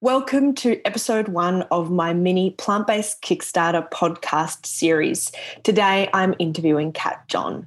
[0.00, 5.32] Welcome to episode one of my mini plant based Kickstarter podcast series.
[5.64, 7.66] Today I'm interviewing Kat John.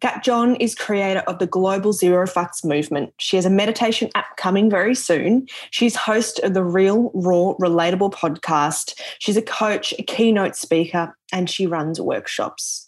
[0.00, 3.12] Kat John is creator of the global Zero Fucks movement.
[3.18, 5.46] She has a meditation app coming very soon.
[5.70, 8.98] She's host of the Real, Raw, Relatable podcast.
[9.18, 12.87] She's a coach, a keynote speaker, and she runs workshops.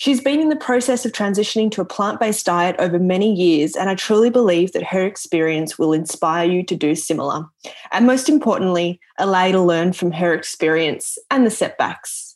[0.00, 3.76] She's been in the process of transitioning to a plant based diet over many years,
[3.76, 7.44] and I truly believe that her experience will inspire you to do similar.
[7.92, 12.34] And most importantly, allow you to learn from her experience and the setbacks.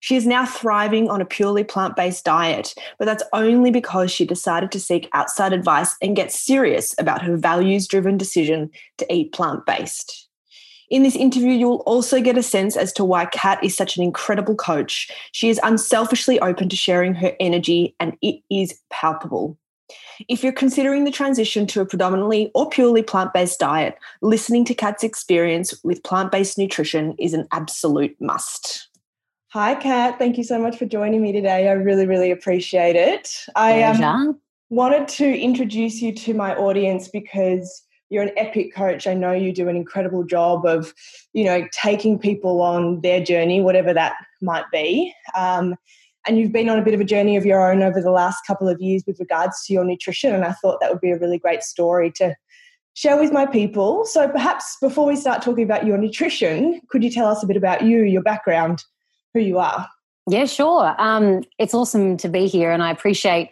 [0.00, 4.24] She is now thriving on a purely plant based diet, but that's only because she
[4.24, 9.34] decided to seek outside advice and get serious about her values driven decision to eat
[9.34, 10.30] plant based.
[10.92, 13.96] In this interview, you will also get a sense as to why Kat is such
[13.96, 15.10] an incredible coach.
[15.32, 19.56] She is unselfishly open to sharing her energy, and it is palpable.
[20.28, 24.74] If you're considering the transition to a predominantly or purely plant based diet, listening to
[24.74, 28.90] Kat's experience with plant based nutrition is an absolute must.
[29.52, 30.18] Hi, Kat.
[30.18, 31.68] Thank you so much for joining me today.
[31.68, 33.46] I really, really appreciate it.
[33.56, 37.82] I um, wanted to introduce you to my audience because
[38.12, 39.06] you're an epic coach.
[39.06, 40.92] I know you do an incredible job of,
[41.32, 45.14] you know, taking people on their journey, whatever that might be.
[45.34, 45.76] Um,
[46.26, 48.46] and you've been on a bit of a journey of your own over the last
[48.46, 50.34] couple of years with regards to your nutrition.
[50.34, 52.36] And I thought that would be a really great story to
[52.94, 54.04] share with my people.
[54.04, 57.56] So perhaps before we start talking about your nutrition, could you tell us a bit
[57.56, 58.84] about you, your background,
[59.32, 59.88] who you are?
[60.28, 60.94] Yeah, sure.
[60.98, 63.50] Um, it's awesome to be here, and I appreciate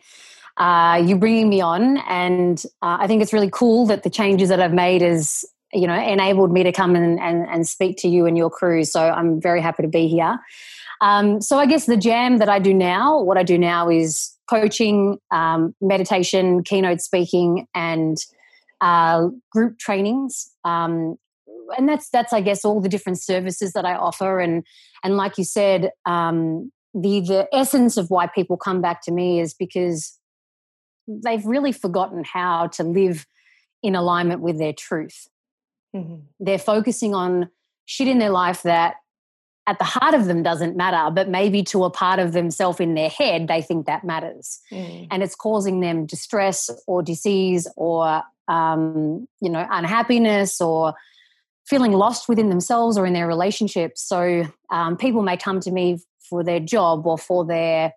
[0.57, 1.99] uh, you bringing me on.
[2.09, 5.87] And uh, I think it's really cool that the changes that I've made is, you
[5.87, 8.85] know, enabled me to come and, and, and speak to you and your crew.
[8.85, 10.39] So I'm very happy to be here.
[11.01, 14.37] Um, so I guess the jam that I do now, what I do now is
[14.49, 18.19] coaching, um, meditation, keynote speaking, and
[18.81, 20.51] uh, group trainings.
[20.65, 21.17] Um,
[21.77, 24.41] and that's that's I guess all the different services that I offer.
[24.41, 24.65] And
[25.05, 29.41] and like you said, um, the the essence of why people come back to me
[29.41, 30.19] is because
[31.07, 33.27] they've really forgotten how to live
[33.83, 35.29] in alignment with their truth.
[35.95, 36.17] Mm-hmm.
[36.39, 37.51] They're focusing on
[37.87, 38.97] shit in their life that
[39.67, 42.95] at the heart of them doesn't matter, but maybe to a part of themselves in
[42.95, 44.61] their head, they think that matters.
[44.73, 45.09] Mm.
[45.11, 50.95] And it's causing them distress or disease or, um, you know, unhappiness or
[51.67, 54.03] feeling lost within themselves or in their relationships.
[54.03, 57.93] So um, people may come to me for their job or for their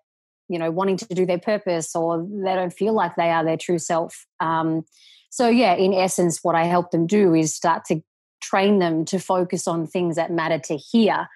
[0.48, 3.56] you know wanting to do their purpose or they don't feel like they are their
[3.56, 4.84] true self um,
[5.30, 8.02] so yeah in essence what i help them do is start to
[8.40, 11.28] train them to focus on things that matter to here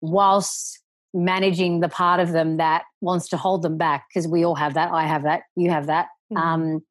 [0.00, 0.80] whilst
[1.12, 4.74] managing the part of them that wants to hold them back because we all have
[4.74, 6.36] that i have that you have that mm-hmm.
[6.36, 6.82] um,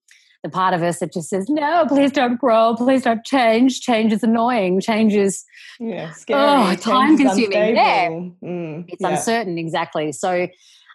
[0.44, 4.14] the part of us that just says no please don't grow please don't change change
[4.14, 5.44] is annoying change is
[5.80, 6.42] yeah, scary.
[6.42, 9.10] oh time consuming yeah mm, it's yeah.
[9.10, 10.48] uncertain exactly so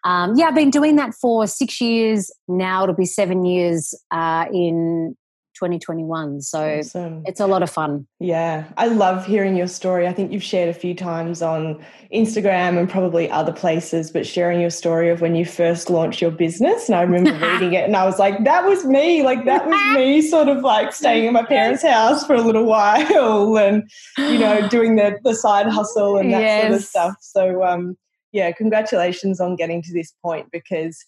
[0.05, 2.83] um, yeah, I've been doing that for six years now.
[2.83, 5.17] It'll be seven years uh, in
[5.55, 6.43] 2021.
[6.43, 7.23] So awesome.
[7.27, 8.07] it's a lot of fun.
[8.21, 10.07] Yeah, I love hearing your story.
[10.07, 11.83] I think you've shared a few times on
[12.13, 16.33] Instagram and probably other places, but sharing your story of when you first launched your
[16.33, 16.89] business.
[16.89, 19.23] And I remember reading it and I was like, that was me.
[19.23, 22.65] Like, that was me sort of like staying in my parents' house for a little
[22.65, 23.89] while and,
[24.19, 26.63] you know, doing the, the side hustle and that yes.
[26.63, 27.17] sort of stuff.
[27.21, 27.97] So, um,
[28.35, 31.05] yeah, congratulations on getting to this point because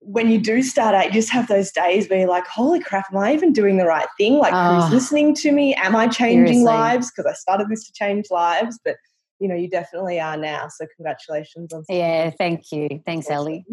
[0.00, 3.06] when you do start out, you just have those days where you're like, holy crap,
[3.10, 4.34] am I even doing the right thing?
[4.34, 5.74] Like, oh, who's listening to me?
[5.76, 6.64] Am I changing seriously.
[6.64, 7.10] lives?
[7.10, 8.96] Because I started this to change lives, but
[9.40, 10.68] you know, you definitely are now.
[10.68, 11.84] So, congratulations on.
[11.88, 13.02] Yeah, thank you.
[13.06, 13.36] Thanks, awesome.
[13.36, 13.66] Ellie.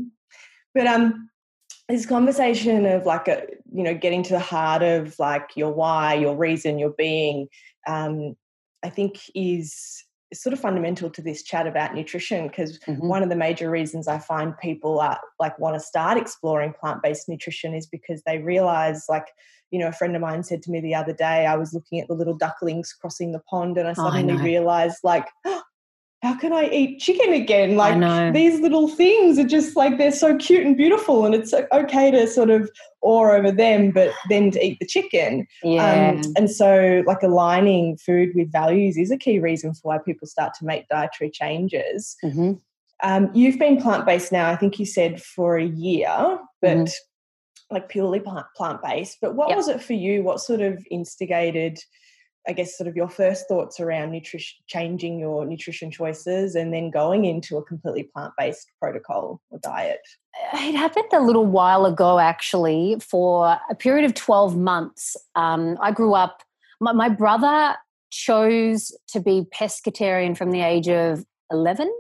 [0.74, 1.30] But um,
[1.90, 6.14] this conversation of like a, you know, getting to the heart of like your why,
[6.14, 7.50] your reason, your being,
[7.88, 8.36] um,
[8.84, 10.05] I think is is
[10.42, 13.08] sort of fundamental to this chat about nutrition because mm-hmm.
[13.08, 17.28] one of the major reasons I find people are, like want to start exploring plant-based
[17.30, 19.28] nutrition is because they realize like
[19.72, 22.00] you know a friend of mine said to me the other day I was looking
[22.00, 25.62] at the little ducklings crossing the pond and I suddenly oh, I realized like oh,
[26.26, 27.76] how can I eat chicken again?
[27.76, 32.10] Like these little things are just like they're so cute and beautiful, and it's okay
[32.10, 32.70] to sort of
[33.02, 35.46] awe over them, but then to eat the chicken.
[35.64, 36.16] Yeah.
[36.16, 40.28] Um, and so, like aligning food with values is a key reason for why people
[40.28, 42.16] start to make dietary changes.
[42.24, 42.54] Mm-hmm.
[43.04, 47.76] Um, you've been plant based now, I think you said for a year, but mm-hmm.
[47.76, 49.20] like purely plant based.
[49.22, 49.58] But what yep.
[49.58, 50.24] was it for you?
[50.24, 51.78] What sort of instigated?
[52.48, 56.92] I guess sort of your first thoughts around nutrition, changing your nutrition choices, and then
[56.92, 60.02] going into a completely plant based protocol or diet?
[60.54, 65.16] It happened a little while ago, actually, for a period of 12 months.
[65.36, 66.44] Um, I grew up,
[66.80, 67.76] my, my brother
[68.12, 71.92] chose to be pescatarian from the age of 11.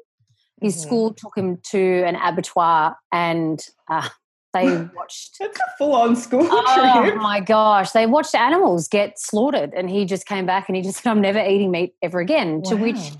[0.62, 0.82] His mm-hmm.
[0.84, 4.10] school took him to an abattoir and uh,
[4.56, 5.38] they watched.
[5.40, 7.18] It's a full on school oh, trip.
[7.18, 7.92] my gosh.
[7.92, 11.22] They watched animals get slaughtered and he just came back and he just said, I'm
[11.22, 12.62] never eating meat ever again.
[12.62, 12.70] Wow.
[12.72, 13.12] To which,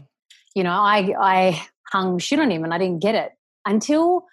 [0.56, 3.32] you know, I, I hung shit on him and I didn't get it
[3.66, 4.26] until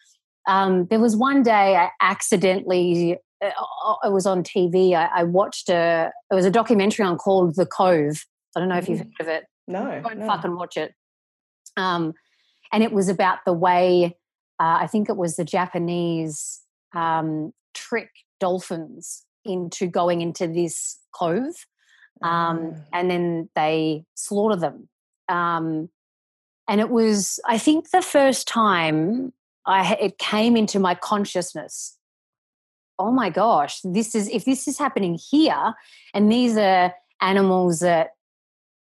[0.49, 3.51] um, there was one day I accidentally uh,
[3.87, 4.95] uh, it was on TV.
[4.95, 8.25] I, I, watched a it was a documentary on called The Cove.
[8.57, 9.11] I don't know if you've mm.
[9.19, 9.45] heard of it.
[9.69, 10.27] No, don't no.
[10.27, 10.95] fucking watch it.
[11.77, 12.13] Um,
[12.73, 14.17] and it was about the way
[14.63, 16.62] uh, I think it was the Japanese
[16.95, 18.11] um, trick
[18.41, 21.67] dolphins into going into this cove,
[22.23, 22.85] um, mm.
[22.93, 24.89] and then they slaughter them.
[25.29, 25.89] Um,
[26.69, 29.33] and it was, I think, the first time
[29.67, 31.99] I it came into my consciousness.
[32.99, 35.75] Oh my gosh, this is if this is happening here,
[36.15, 38.11] and these are animals that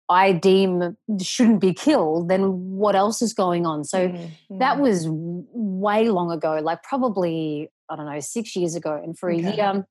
[0.08, 3.84] I deem shouldn't be killed, then what else is going on?
[3.84, 4.58] So mm-hmm.
[4.58, 9.00] that was way long ago, like probably, I don't know, six years ago.
[9.02, 9.44] And for okay.
[9.44, 9.86] a year,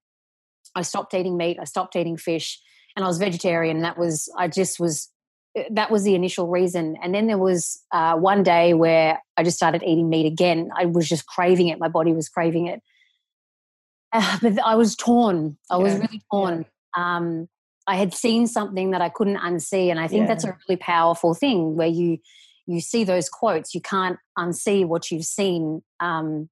[0.75, 2.59] I stopped eating meat, I stopped eating fish,
[2.95, 3.81] and I was vegetarian.
[3.81, 5.09] That was, I just was
[5.57, 6.97] uh, that was the initial reason.
[7.01, 10.69] And then there was uh, one day where I just started eating meat again.
[10.75, 11.79] I was just craving it.
[11.79, 12.81] My body was craving it.
[14.11, 15.57] Uh, but I was torn.
[15.69, 15.83] I yeah.
[15.83, 16.65] was really torn.
[16.97, 17.17] Yeah.
[17.17, 17.49] Um,
[17.87, 20.27] I had seen something that I couldn't unsee, and I think yeah.
[20.27, 22.17] that's a really powerful thing where you
[22.67, 26.49] you see those quotes, you can't unsee what you've seen, um,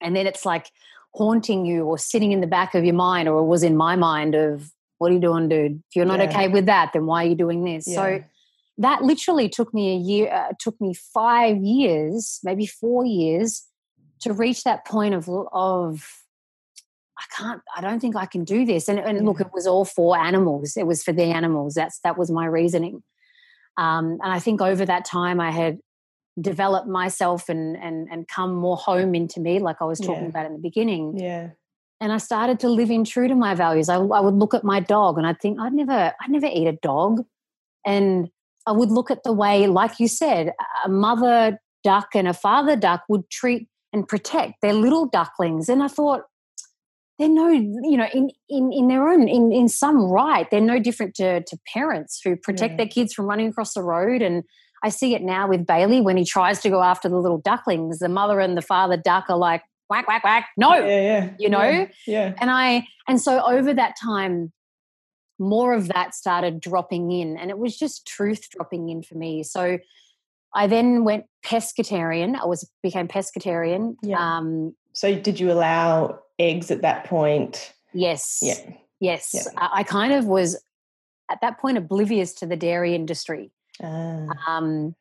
[0.00, 0.70] and then it's like
[1.12, 3.96] haunting you or sitting in the back of your mind, or it was in my
[3.96, 5.82] mind of what are you doing, dude?
[5.88, 6.28] If you're not yeah.
[6.28, 7.88] okay with that, then why are you doing this?
[7.88, 7.94] Yeah.
[7.94, 8.24] So
[8.78, 13.66] that literally took me a year, uh, took me five years, maybe four years
[14.20, 16.06] to reach that point of, of,
[17.18, 18.88] I can't, I don't think I can do this.
[18.88, 20.76] And, and look, it was all for animals.
[20.76, 21.74] It was for the animals.
[21.74, 23.02] That's, that was my reasoning.
[23.76, 25.78] Um, and I think over that time I had
[26.40, 30.28] developed myself and, and, and come more home into me, like I was talking yeah.
[30.28, 31.18] about in the beginning.
[31.18, 31.50] Yeah
[32.00, 33.88] and I started to live in true to my values.
[33.88, 36.66] I, I, would look at my dog and I'd think, I'd never, I'd never eat
[36.66, 37.24] a dog.
[37.84, 38.30] And
[38.66, 40.52] I would look at the way, like you said,
[40.84, 45.68] a mother duck and a father duck would treat and protect their little ducklings.
[45.68, 46.22] And I thought,
[47.18, 50.78] they're no, you know, in, in, in their own, in, in some right, they're no
[50.78, 52.76] different to, to parents who protect yeah.
[52.78, 54.22] their kids from running across the road.
[54.22, 54.42] And
[54.82, 57.98] I see it now with Bailey when he tries to go after the little ducklings.
[57.98, 60.48] The mother and the father duck are like, whack, whack, whack.
[60.56, 61.62] No, yeah, yeah, you know?
[61.62, 62.34] Yeah, yeah.
[62.40, 64.52] And I, and so over that time,
[65.38, 69.42] more of that started dropping in and it was just truth dropping in for me.
[69.42, 69.78] So
[70.54, 72.38] I then went pescatarian.
[72.38, 73.96] I was became pescatarian.
[74.02, 74.18] Yeah.
[74.18, 77.72] Um, so did you allow eggs at that point?
[77.94, 78.40] Yes.
[78.42, 78.54] Yeah.
[79.00, 79.30] Yes.
[79.32, 79.42] Yeah.
[79.56, 80.62] I, I, kind of was
[81.30, 83.50] at that point oblivious to the dairy industry.
[83.82, 84.26] Uh.
[84.46, 84.94] Um,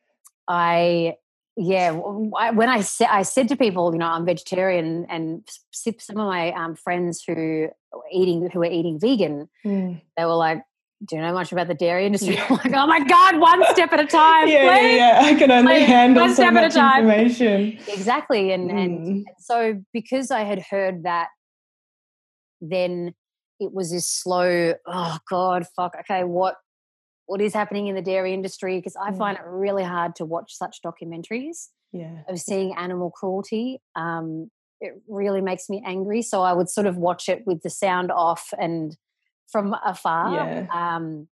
[0.48, 1.16] I
[1.62, 6.28] yeah when i said i said to people you know i'm vegetarian and some of
[6.28, 7.74] my um, friends who were
[8.14, 10.02] eating who were eating vegan mm.
[10.16, 10.64] they were like
[11.06, 12.36] do you know much about the dairy industry?
[12.36, 12.46] Yeah.
[12.50, 14.50] I'm like, oh my God, one step at a time.
[14.50, 17.10] yeah, yeah, yeah, I can only handle one so step much at a time.
[17.10, 17.80] information.
[17.88, 18.52] Exactly.
[18.52, 18.84] And, mm.
[18.84, 21.30] and so because I had heard that,
[22.60, 23.14] then
[23.62, 26.56] it was this slow, oh God, fuck, okay, what
[27.30, 30.58] what is happening in the dairy industry because I find it really hard to watch
[30.58, 32.24] such documentaries yeah.
[32.28, 33.84] of seeing animal cruelty.
[33.96, 34.50] Um,
[34.82, 36.24] it really makes me angry.
[36.24, 38.98] So I would sort of watch it with the sound off and
[39.52, 40.34] from afar.
[40.34, 40.66] Yeah.
[40.74, 41.28] Um,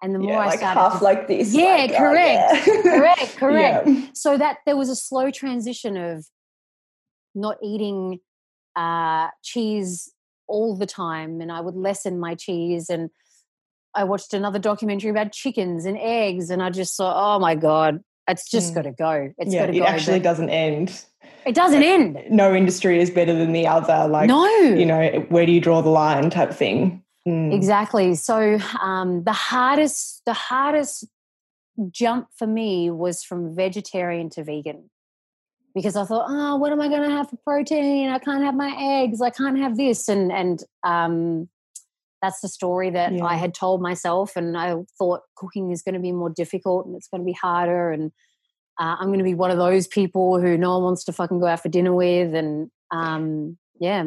[0.00, 2.82] and the more yeah, I like started, half like this, yeah, like, correct, oh, yeah.
[2.82, 3.88] correct, correct.
[3.88, 4.06] Yeah.
[4.14, 6.24] So that there was a slow transition of
[7.34, 8.20] not eating
[8.76, 10.12] uh, cheese
[10.46, 13.10] all the time, and I would lessen my cheese and
[13.96, 18.00] I watched another documentary about chickens and eggs, and I just thought, oh my god,
[18.28, 18.76] it's just mm.
[18.76, 19.32] got to go.
[19.38, 19.84] It's yeah, got to go.
[19.84, 21.04] It actually doesn't end.
[21.44, 22.18] It doesn't like, end.
[22.30, 24.08] No industry is better than the other.
[24.08, 27.02] Like, no, you know, where do you draw the line, type thing.
[27.26, 27.52] Mm.
[27.52, 28.14] Exactly.
[28.14, 31.06] So um, the hardest, the hardest
[31.90, 34.90] jump for me was from vegetarian to vegan
[35.74, 38.08] because I thought, oh, what am I going to have for protein?
[38.08, 39.20] I can't have my eggs.
[39.20, 41.48] I can't have this, and and um,
[42.22, 43.24] that's the story that yeah.
[43.24, 44.36] I had told myself.
[44.36, 47.32] And I thought cooking is going to be more difficult and it's going to be
[47.32, 47.90] harder.
[47.90, 48.12] And
[48.78, 51.40] uh, I'm going to be one of those people who no one wants to fucking
[51.40, 52.34] go out for dinner with.
[52.34, 54.04] And um, yeah.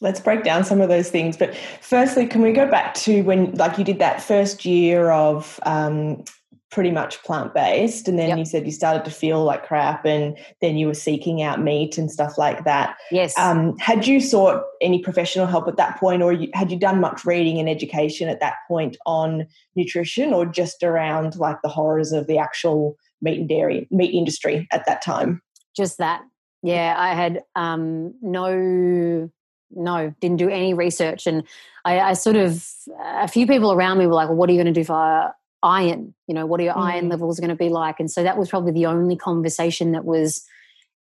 [0.00, 1.36] Let's break down some of those things.
[1.36, 5.58] But firstly, can we go back to when, like, you did that first year of
[5.64, 6.22] um,
[6.70, 8.38] pretty much plant based, and then Yep.
[8.38, 11.96] you said you started to feel like crap, and then you were seeking out meat
[11.96, 12.96] and stuff like that.
[13.10, 13.36] Yes.
[13.38, 17.00] Um, had you sought any professional help at that point, or you, had you done
[17.00, 19.46] much reading and education at that point on
[19.76, 24.68] nutrition, or just around like the horrors of the actual meat and dairy meat industry
[24.72, 25.40] at that time?
[25.76, 26.22] just that.
[26.62, 29.30] Yeah, I had um, no,
[29.70, 31.44] no, didn't do any research, and
[31.84, 32.66] I, I sort of
[33.00, 35.32] a few people around me were like, well, "What are you going to do for
[35.62, 36.14] iron?
[36.26, 37.10] You know, what are your iron Mm.
[37.10, 40.44] levels going to be like?" And so that was probably the only conversation that was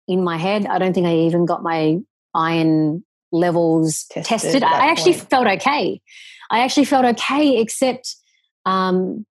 [0.08, 0.66] in my head.
[0.66, 1.98] I don't think I even got my
[2.34, 4.62] iron levels Tested tested.
[4.62, 5.30] I actually point.
[5.30, 6.00] felt okay.
[6.50, 8.14] I actually felt okay, except
[8.64, 9.26] um,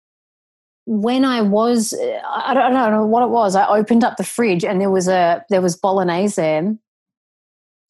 [0.86, 3.56] when I was, I I don't, I don't know what it was.
[3.56, 6.75] I opened up the fridge and there was a there was bolognese there,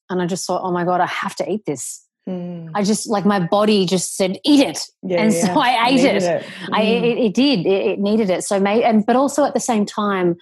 [0.09, 2.02] and I just thought, oh my god, I have to eat this.
[2.27, 2.71] Mm.
[2.73, 4.79] I just like my body just said, eat it.
[5.01, 5.53] Yeah, and yeah.
[5.53, 6.45] so I ate Needed it.
[6.71, 7.03] I Mm.
[7.03, 7.59] it, it did.
[7.65, 8.43] It, it needed it.
[8.43, 10.35] So may and but also at the same time,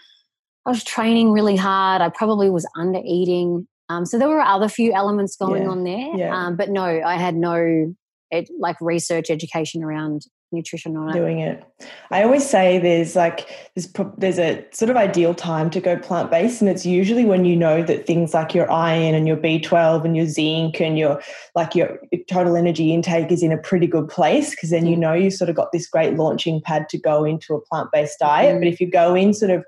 [0.65, 2.01] I was training really hard.
[2.01, 3.67] I probably was under eating.
[3.89, 6.33] Um, so there were other few elements going Yeah, on there.
[6.33, 7.93] Um, but no, I had no
[8.29, 11.13] it, like research education around nutrition on it.
[11.13, 11.63] doing it.
[12.11, 15.97] I always say there's like there's pro- there's a sort of ideal time to go
[15.97, 19.37] plant based, and it's usually when you know that things like your iron and your
[19.37, 21.21] B12 and your zinc and your
[21.55, 25.13] like your total energy intake is in a pretty good place because then you know
[25.13, 28.55] you sort of got this great launching pad to go into a plant based diet.
[28.55, 28.59] Mhm.
[28.59, 29.65] But if you go in sort of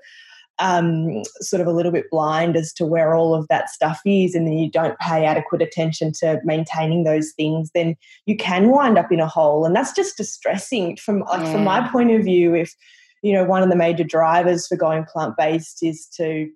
[0.58, 4.34] um, sort of a little bit blind as to where all of that stuff is,
[4.34, 7.96] and then you don't pay adequate attention to maintaining those things, then
[8.26, 10.96] you can wind up in a hole, and that's just distressing.
[10.96, 12.74] From like from my point of view, if
[13.22, 16.48] you know one of the major drivers for going plant based is to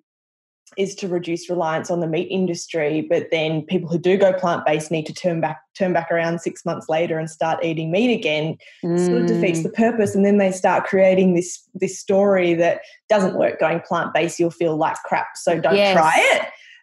[0.77, 4.65] is to reduce reliance on the meat industry, but then people who do go plant
[4.65, 8.13] based need to turn back turn back around six months later and start eating meat
[8.13, 8.57] again
[8.97, 9.63] sort of defeats Mm.
[9.63, 14.39] the purpose and then they start creating this this story that doesn't work going plant-based
[14.39, 15.95] you'll feel like crap so don't Yes.
[15.95, 16.41] try it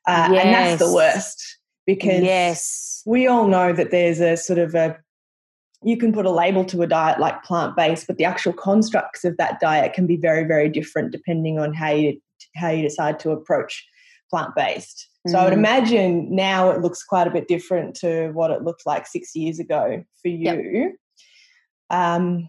[0.09, 3.03] uh, and that's the worst because yes.
[3.05, 4.97] we all know that there's a sort of a
[5.83, 9.37] you can put a label to a diet like plant-based but the actual constructs of
[9.37, 12.19] that diet can be very very different depending on how you
[12.55, 13.87] how you decide to approach
[14.31, 15.59] plant-based so i would Mhm.
[15.59, 19.59] imagine now it looks quite a bit different to what it looked like six years
[19.59, 20.59] ago for Yep.
[20.59, 20.93] you
[21.91, 22.49] um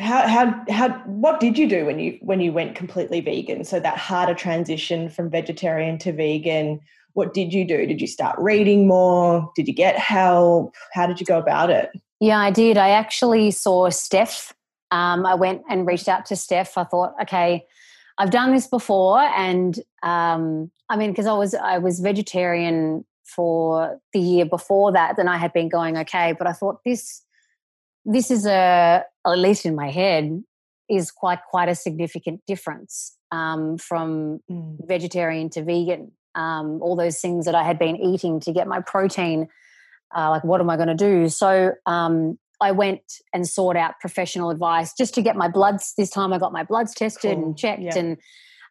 [0.00, 3.80] how how how what did you do when you when you went completely vegan so
[3.80, 6.78] that harder transition from vegetarian to vegan
[7.14, 11.18] what did you do did you start reading more did you get help how did
[11.18, 12.76] you go about it Yeah, I did.
[12.76, 14.52] I actually saw Steph.
[14.90, 16.76] Um, I went and reached out to Steph.
[16.76, 17.64] I thought, okay,
[18.18, 24.00] I've done this before, and um, I mean, because I was I was vegetarian for
[24.12, 27.22] the year before that, then I had been going okay, but I thought this
[28.04, 30.42] this is a at least in my head
[30.88, 36.12] is quite quite a significant difference um, from vegetarian to vegan.
[36.34, 39.48] Um, all those things that I had been eating to get my protein
[40.16, 43.94] uh, like what am i going to do so um, i went and sought out
[44.00, 47.44] professional advice just to get my bloods this time i got my bloods tested Cool.
[47.44, 47.98] and checked Yeah.
[47.98, 48.16] and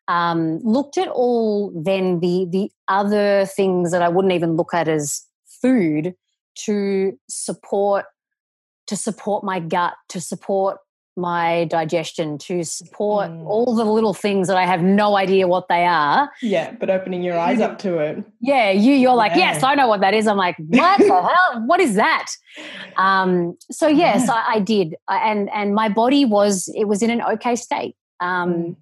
[0.09, 4.87] um, looked at all then the the other things that i wouldn't even look at
[4.87, 5.25] as
[5.61, 6.15] food
[6.65, 8.05] to support
[8.87, 10.77] to support my gut to support
[11.17, 13.45] my digestion to support Mm.
[13.47, 17.23] all the little things that i have no idea what they are yeah but opening
[17.23, 19.53] your eyes up to it yeah, you you're like, Yeah.
[19.53, 20.27] yes, I know what that is.
[20.27, 21.63] I'm like, what the hell?
[21.65, 22.27] What is that?
[22.95, 24.33] Um, so yes, Yeah.
[24.35, 27.95] I, I did, I, and and my body was it was in an okay state.
[28.19, 28.75] Um, Mm.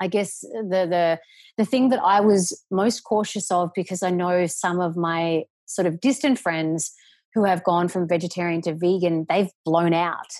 [0.00, 1.18] I guess the the
[1.58, 5.86] the thing that I was most cautious of because I know some of my sort
[5.86, 6.92] of distant friends
[7.34, 10.32] who have gone from vegetarian to vegan, they've blown out.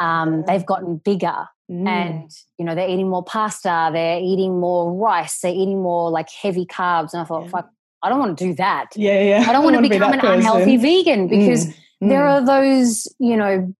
[0.00, 1.86] Um, they've gotten bigger Mm.
[1.86, 6.28] and you know they're eating more pasta they're eating more rice they're eating more like
[6.28, 7.50] heavy carbs and i thought Yeah.
[7.50, 7.70] fuck
[8.02, 10.24] i don't want to do that yeah yeah i don't want to be become that
[10.24, 12.08] an unhealthy vegan because Mm.
[12.10, 12.32] there Mm.
[12.32, 13.72] are those you know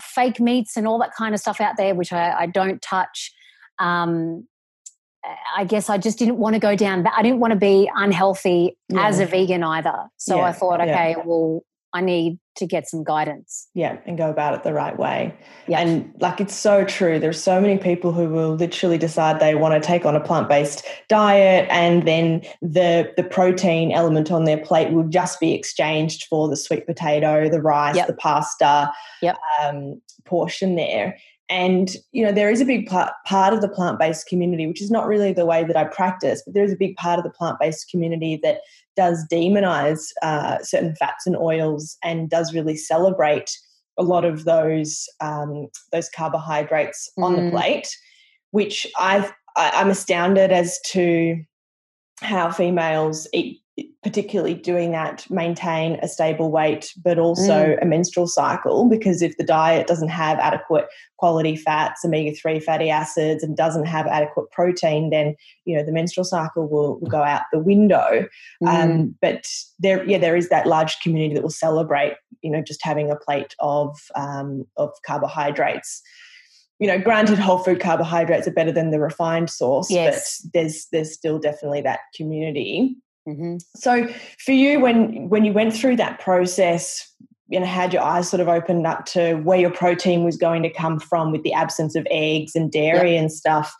[0.00, 3.32] fake meats and all that kind of stuff out there which i, I don't touch
[3.78, 4.48] um,
[5.56, 7.14] I guess I just didn't want to go down that.
[7.16, 10.08] I didn't want to be unhealthy as a vegan either.
[10.16, 10.92] So Yeah, I thought, yeah.
[10.92, 11.62] okay, well,
[11.94, 13.68] I need to get some guidance.
[13.74, 15.34] yeah and go about it the right way
[15.66, 15.80] Yeah.
[15.80, 19.80] and like it's so true there's so many people who will literally decide they want
[19.80, 24.92] to take on a plant-based diet and then the the protein element on their plate
[24.92, 28.06] will just be exchanged for the sweet potato the rice Yep.
[28.06, 29.36] the pasta Yep.
[29.62, 31.16] um, portion there
[31.48, 34.90] and you know there is a big part, part of the plant-based community which is
[34.90, 37.30] not really the way that i practice but there is a big part of the
[37.30, 38.58] plant-based community that
[38.96, 43.50] does demonize uh, certain fats and oils and does really celebrate
[43.98, 47.24] a lot of those um, those carbohydrates mm.
[47.24, 47.50] on the mm.
[47.50, 47.88] plate,
[48.50, 51.42] which I've I, I'm astounded as to
[52.20, 53.61] how females eat
[54.02, 57.82] particularly doing that maintain a stable weight but also mm.
[57.82, 60.86] a menstrual cycle because if the diet doesn't have adequate
[61.18, 65.34] quality fats omega-3 fatty acids and doesn't have adequate protein then
[65.64, 68.26] you know the menstrual cycle will, will go out the window
[68.66, 68.82] um, mm.
[68.82, 69.46] um, but
[69.78, 73.16] there yeah there is that large community that will celebrate you know just having a
[73.16, 76.02] plate of um, of carbohydrates
[76.82, 80.40] you know, granted, whole food carbohydrates are better than the refined source, yes.
[80.42, 82.96] but there's there's still definitely that community.
[83.28, 83.56] Mm-hmm.
[83.76, 84.08] So,
[84.44, 87.08] for you, when when you went through that process,
[87.48, 90.62] you know, had your eyes sort of opened up to where your protein was going
[90.62, 93.20] to come from with the absence of eggs and dairy yep.
[93.20, 93.74] and stuff.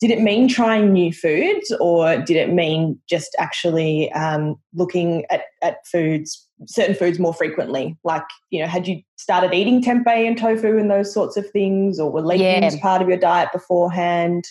[0.00, 5.44] Did it mean trying new foods, or did it mean just actually um, looking at,
[5.62, 7.96] at foods certain foods more frequently?
[8.04, 11.98] Like, you know, had you started eating tempeh and tofu and those sorts of things,
[11.98, 12.80] or were legumes yeah.
[12.80, 14.44] part of your diet beforehand?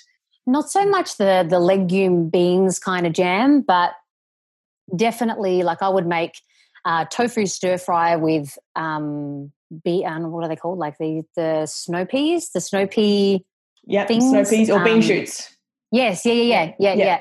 [0.48, 3.92] Not so much the the legume beans kind of jam, but
[4.96, 6.34] definitely like I would make
[6.86, 9.52] uh, tofu stir fry with um,
[9.84, 10.80] be um, what are they called?
[10.80, 13.46] Like the the snow peas, the snow pea.
[13.86, 15.56] Yeah, snow peas or bean um, shoots.
[15.92, 17.06] Yes, yeah, yeah, yeah, yeah, yeah.
[17.06, 17.20] yeah.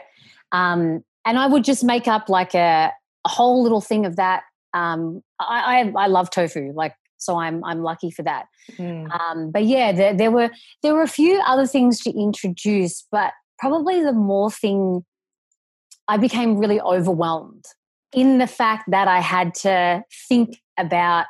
[0.52, 2.92] Um, and I would just make up like a,
[3.24, 4.42] a whole little thing of that
[4.74, 8.46] um, I, I, I love tofu, like so I'm I'm lucky for that.
[8.78, 9.10] Mm.
[9.10, 10.50] Um, but yeah, there, there were
[10.82, 15.04] there were a few other things to introduce, but probably the more thing
[16.08, 17.64] I became really overwhelmed
[18.12, 21.26] in the fact that I had to think about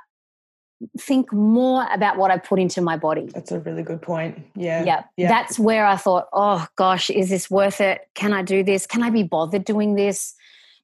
[0.99, 3.29] think more about what I put into my body.
[3.33, 4.45] That's a really good point.
[4.57, 4.83] Yeah.
[4.83, 5.05] Yeah.
[5.17, 5.29] yeah.
[5.29, 8.01] That's where I thought, oh gosh, is this worth it?
[8.15, 8.85] Can I do this?
[8.87, 10.35] Can I be bothered doing this?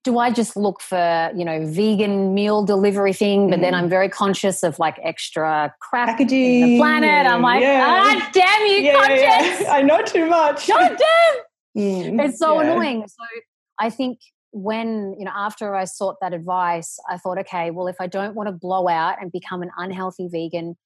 [0.04, 3.62] do I just look for, you know, vegan meal delivery thing, but mm.
[3.62, 7.26] then I'm very conscious of like extra crap packaging the planet.
[7.26, 7.85] I'm like, yeah.
[7.87, 9.64] ah, damn you, yeah, yeah.
[9.71, 10.66] I know too much.
[10.66, 11.42] God damn.
[11.76, 13.07] Mm, it's so annoying.
[13.07, 13.25] So
[13.78, 14.18] I think
[14.52, 18.35] when, you know, after I sought that advice, I thought, okay, well, if I don't
[18.35, 20.76] want to blow out and become an unhealthy vegan,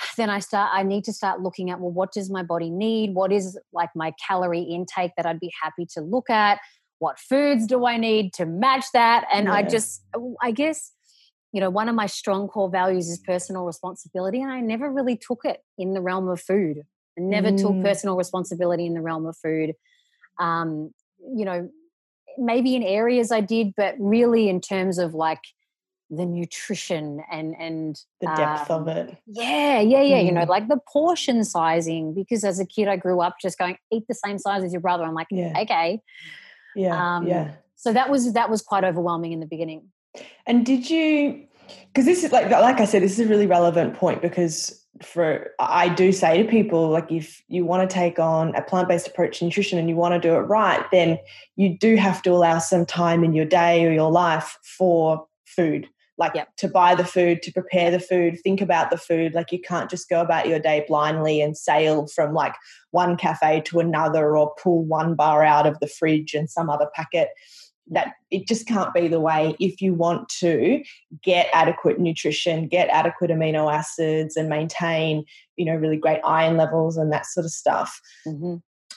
[0.16, 3.14] then I start I need to start looking at well what does my body need
[3.14, 6.58] what is like my calorie intake that I'd be happy to look at
[6.98, 9.26] what foods do I need to match that?
[9.32, 9.54] And yeah.
[9.54, 10.02] I just,
[10.40, 10.92] I guess,
[11.52, 14.40] you know, one of my strong core values is personal responsibility.
[14.40, 16.78] And I never really took it in the realm of food.
[17.18, 17.60] I never mm.
[17.60, 19.72] took personal responsibility in the realm of food.
[20.38, 20.92] Um,
[21.34, 21.70] you know,
[22.38, 25.40] maybe in areas I did, but really in terms of like
[26.08, 29.16] the nutrition and and the depth um, of it.
[29.26, 30.20] Yeah, yeah, yeah.
[30.20, 30.26] Mm.
[30.26, 30.48] You know, mm.
[30.48, 32.14] like the portion sizing.
[32.14, 34.80] Because as a kid, I grew up just going eat the same size as your
[34.80, 35.04] brother.
[35.04, 35.52] I'm like, yeah.
[35.62, 36.00] okay.
[36.74, 37.16] Yeah.
[37.16, 37.52] Um, yeah.
[37.74, 39.88] So that was that was quite overwhelming in the beginning.
[40.46, 41.46] And did you?
[41.88, 45.50] Because this is like like I said, this is a really relevant point because for
[45.58, 49.38] I do say to people like if you want to take on a plant-based approach
[49.38, 51.18] to nutrition and you want to do it right, then
[51.56, 55.88] you do have to allow some time in your day or your life for food
[56.18, 56.48] like yep.
[56.56, 59.34] to buy the food, to prepare the food, think about the food.
[59.34, 62.54] Like you can't just go about your day blindly and sail from like
[62.90, 66.88] one cafe to another or pull one bar out of the fridge and some other
[66.94, 67.28] packet.
[67.88, 70.82] That it just can't be the way if you want to
[71.22, 75.24] get adequate nutrition, get adequate amino acids, and maintain,
[75.56, 78.00] you know, really great iron levels and that sort of stuff.
[78.26, 78.56] Mm-hmm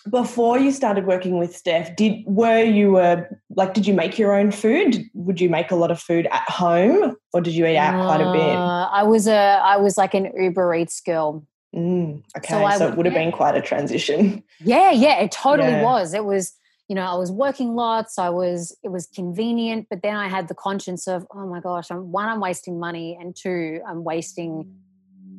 [0.10, 3.24] before you started working with Steph, did were you uh,
[3.56, 5.04] like did you make your own food?
[5.14, 8.06] Would you make a lot of food at home, or did you eat out uh,
[8.06, 8.56] quite a bit?
[8.56, 11.46] Uh, I was a I was like an Uber Eats girl.
[11.76, 14.44] Mm, okay, so, so it would have been quite a transition.
[14.60, 15.84] Yeah, yeah, it totally yeah.
[15.84, 16.14] was.
[16.14, 16.54] It was
[16.90, 18.20] you know I was working lots.
[18.20, 21.90] I was it was convenient, but then I had the conscience of oh my gosh,
[21.90, 24.76] I'm one I'm wasting money, and two I'm wasting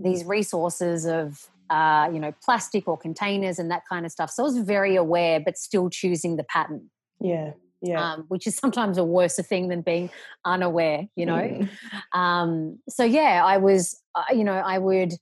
[0.00, 4.30] these resources of uh, you know, plastic or containers and that kind of stuff.
[4.30, 6.90] So I was very aware, but still choosing the pattern.
[7.20, 7.52] Yeah.
[7.80, 8.12] Yeah.
[8.12, 10.10] Um, which is sometimes a worse thing than being
[10.44, 11.36] unaware, you know.
[11.36, 11.68] Mm.
[12.12, 15.14] Um, so yeah, I was, uh, you know, I would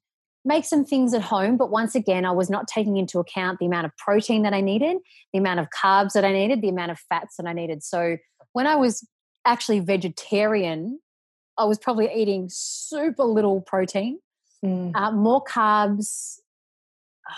[0.49, 3.67] make some things at home, but once again, I was not taking into account the
[3.67, 4.97] amount of protein that I needed,
[5.33, 7.85] the amount of carbs that I needed, the amount of fats that I needed.
[7.85, 8.17] So
[8.53, 9.07] when I was
[9.45, 10.99] actually vegetarian,
[11.57, 14.19] I was probably eating super little protein
[14.65, 14.93] Mm.
[14.95, 16.39] Uh, more carbs,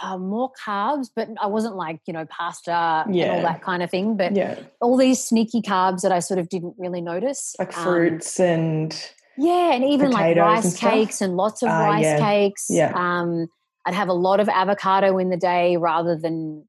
[0.02, 3.24] uh, more carbs, but I wasn't like, you know, pasta yeah.
[3.24, 4.16] and all that kind of thing.
[4.16, 4.58] But yeah.
[4.80, 7.54] all these sneaky carbs that I sort of didn't really notice.
[7.58, 9.10] Like um, fruits um, and.
[9.36, 12.18] Yeah, and even like rice and cakes and lots of uh, rice yeah.
[12.18, 12.66] cakes.
[12.68, 12.92] Yeah.
[12.94, 13.46] Um,
[13.86, 16.66] I'd have a lot of avocado in the day rather than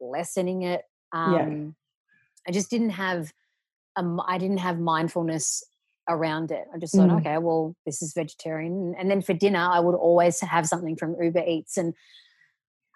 [0.00, 0.82] lessening it.
[1.12, 1.70] Um, yeah.
[2.48, 3.32] I just didn't have,
[3.96, 5.62] um, I didn't have mindfulness
[6.08, 6.64] around it.
[6.74, 7.20] I just thought, Mm.
[7.20, 8.94] okay, well, this is vegetarian.
[8.98, 11.76] And then for dinner, I would always have something from Uber Eats.
[11.76, 11.94] And,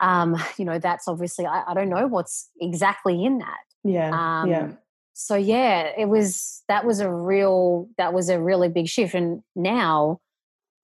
[0.00, 3.60] um, you know, that's obviously, I, I don't know what's exactly in that.
[3.84, 4.10] Yeah.
[4.10, 4.72] Um, yeah.
[5.20, 9.14] So yeah, it was, that was a real, that was a really big shift.
[9.14, 10.20] And now,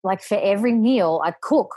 [0.03, 1.73] like for every meal, I cook.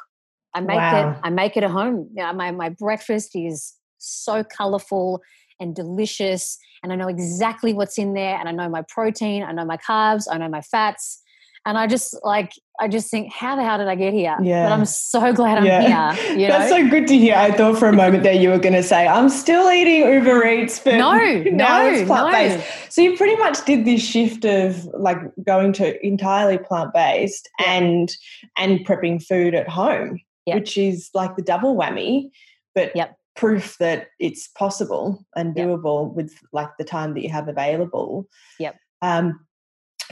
[0.56, 1.12] I make Wow.
[1.12, 2.10] it, I make it at home.
[2.15, 5.22] Yeah, my, my breakfast is so colorful
[5.60, 9.52] and delicious and I know exactly what's in there and I know my protein, I
[9.52, 11.22] know my carbs, I know my fats.
[11.67, 14.38] And I just like I just think, how the hell did I get here?
[14.41, 14.63] Yeah.
[14.65, 16.13] But I'm so glad I'm Yeah.
[16.15, 16.36] here.
[16.38, 16.60] You know?
[16.60, 17.36] That's so good to hear.
[17.36, 20.45] I thought for a moment there you were going to say, I'm still eating Uber
[20.47, 21.12] Eats, but no,
[21.51, 22.58] now no, it's plant based.
[22.60, 22.63] no.
[22.89, 27.73] So you pretty much did this shift of like going to entirely plant based Yeah.
[27.73, 28.15] and
[28.58, 30.56] and prepping food at home, Yeah.
[30.56, 32.30] which is like the double whammy,
[32.75, 33.13] but Yep.
[33.36, 35.67] proof that it's possible and Yep.
[35.67, 38.25] doable with like the time that you have available.
[38.60, 38.75] Yep.
[39.01, 39.39] Um,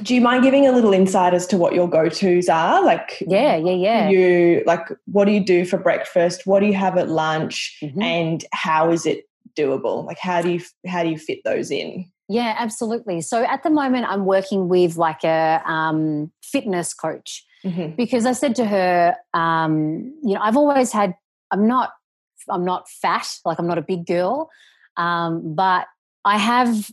[0.03, 2.83] do you mind giving a little insight as to what your go tos are?
[2.83, 4.09] Like, Yeah, yeah, yeah.
[4.09, 6.45] you like what do you do for breakfast?
[6.45, 7.77] What do you have at lunch?
[7.81, 8.03] Mhm.
[8.03, 9.25] And how is it
[9.57, 10.05] doable?
[10.05, 12.05] Like, how do you how do you fit those in?
[12.27, 13.21] Yeah, absolutely.
[13.21, 17.95] So at the moment, I'm working with like a um, fitness coach Mhm.
[17.95, 21.15] because I said to her, um, you know, I've always had.
[21.51, 21.91] I'm not.
[22.49, 23.27] I'm not fat.
[23.45, 24.49] Like I'm not a big girl,
[24.97, 25.85] um, but
[26.25, 26.89] I have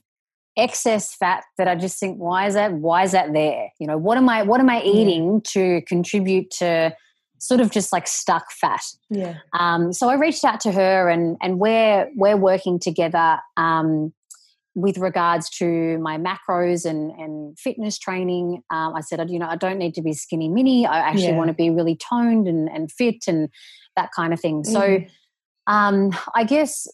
[0.57, 2.73] excess fat that I just think, why is that?
[2.73, 3.71] Why is that there?
[3.79, 4.43] You know, what am I?
[4.43, 6.95] What am I eating to contribute to
[7.38, 8.83] sort of just like stuck fat?
[9.11, 9.37] Yeah.
[9.59, 14.12] Um, so I reached out to her, and and we're we're working together um,
[14.75, 18.62] with regards to my macros and and fitness training.
[18.71, 20.87] Um, I said, you know, I don't need to be skinny mini.
[20.87, 21.37] I actually Yeah.
[21.37, 23.49] want to be really toned and and fit and
[23.97, 24.65] that kind of thing.
[24.65, 25.11] So Mhm.
[25.67, 26.87] um, I guess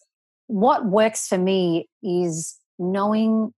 [0.47, 3.53] what works for me is knowing.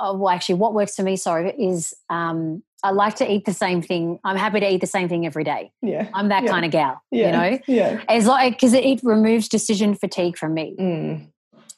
[0.00, 3.52] Uh, well, actually, what works for me, sorry, is um, I like to eat the
[3.52, 4.18] same thing.
[4.24, 5.70] I'm happy to eat the same thing every day.
[5.80, 6.08] yeah.
[6.12, 6.50] I'm that Yeah.
[6.50, 7.26] kind of gal, Yeah.
[7.26, 8.00] you know Yeah.
[8.08, 11.30] as like because it, it removes decision fatigue from me Mm.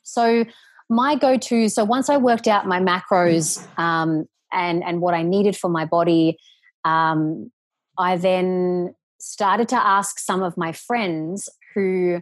[0.02, 0.44] so
[0.88, 3.46] my go-to so once i worked out my macros
[3.78, 6.38] um, and and what i needed for my body
[6.86, 7.50] um,
[7.98, 12.20] i then started to ask some of my friends who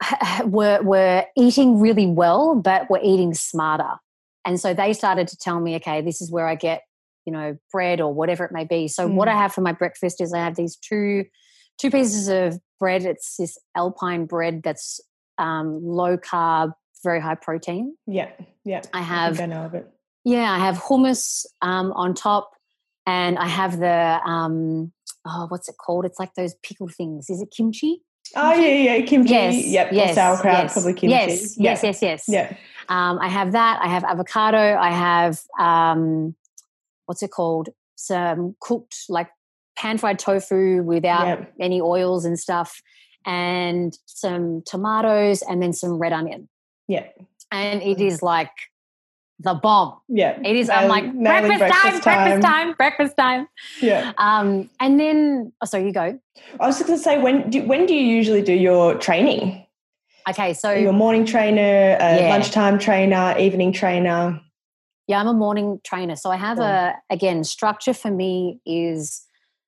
[0.44, 3.94] were were eating really well but were eating smarter
[4.44, 6.82] and so they started to tell me okay this is where i get
[7.24, 9.32] you know bread or whatever it may be so what Mm.
[9.32, 11.24] i have for my breakfast is i have these two
[11.78, 15.00] two pieces of bread it's this alpine bread that's
[15.38, 16.72] um, low carb
[17.04, 18.30] very high protein Yeah.
[18.64, 18.82] Yeah.
[18.92, 19.88] i I have think I know of it.
[20.24, 22.50] yeah i have hummus um, on top
[23.06, 24.92] and i have the um,
[25.26, 28.02] oh what's it called it's like those pickled things is it kimchi
[28.36, 29.30] Oh yeah, yeah, kimchi.
[29.30, 29.92] yes Yep.
[29.92, 31.08] yes sauerkraut, yes, probably kimchi.
[31.14, 32.56] yes yes yes yes Yeah.
[32.88, 33.80] um, I have that.
[33.82, 34.76] I have avocado.
[34.78, 36.34] I have um,
[37.06, 37.68] what's it called?
[37.96, 39.28] Some cooked like
[39.76, 41.44] pan fried tofu without Yeah.
[41.60, 42.80] any oils and stuff,
[43.26, 46.48] and some tomatoes, and then some red onion.
[46.88, 47.06] Yeah.
[47.50, 48.50] And it is like
[49.40, 50.00] the bomb.
[50.08, 50.38] Yeah.
[50.44, 50.68] It is.
[50.68, 53.48] I'm like Nailing- nailing breakfast, time, breakfast time, breakfast time.
[53.80, 54.12] Yeah.
[54.18, 56.18] Um, and then oh, so you go.
[56.60, 59.64] I was just going to say, when do, when do you usually do your training?
[60.28, 62.28] Okay, so Your morning trainer, uh, Yeah.
[62.28, 64.40] lunchtime trainer, evening trainer.
[65.06, 66.16] Yeah, I'm a morning trainer.
[66.16, 69.24] So I have a, again, structure for me is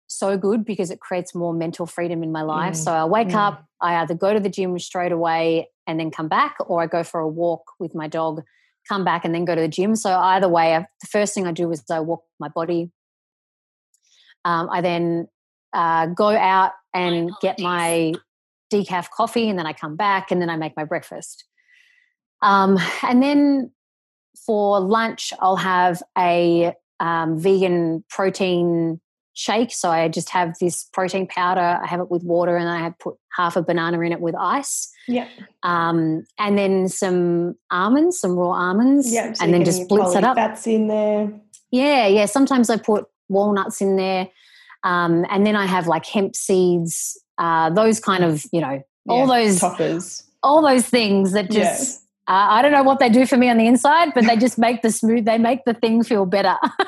[0.08, 2.74] so good because it creates more mental freedom in my life.
[2.74, 3.36] Mm, So I wake mm.
[3.36, 6.88] up, I either go to the gym straight away and then come back, or I
[6.88, 8.44] go for a walk with my dog,
[8.88, 9.96] come back and then go to the gym.
[9.96, 12.92] So either way, I, the first thing I do is I walk my body.
[14.44, 15.28] Um, I then
[15.74, 18.14] uh, go out and get my
[18.74, 21.46] decaf coffee, and then I come back and then I make my breakfast.
[22.42, 23.72] Um, and then
[24.46, 29.00] for lunch, I'll have a um, vegan protein
[29.34, 29.72] shake.
[29.72, 31.80] So I just have this protein powder.
[31.82, 34.36] I have it with water, and I have put half a banana in it with
[34.36, 35.28] ice, Yeah.
[35.64, 39.34] um, and then some almonds, some raw almonds, Yeah.
[39.34, 40.36] so and then just blitz it up.
[40.36, 41.32] That's in there.
[41.72, 42.26] Yeah, yeah.
[42.26, 44.28] Sometimes I put walnuts in there,
[44.84, 47.18] um, and then I have like hemp seeds.
[47.38, 50.24] Uh, those kind of, you know, all Yeah, those toppers.
[50.44, 53.58] all those things that just uh, I don't know what they do for me on
[53.58, 55.26] the inside, but they just make the smooth.
[55.26, 56.56] They make the thing feel better,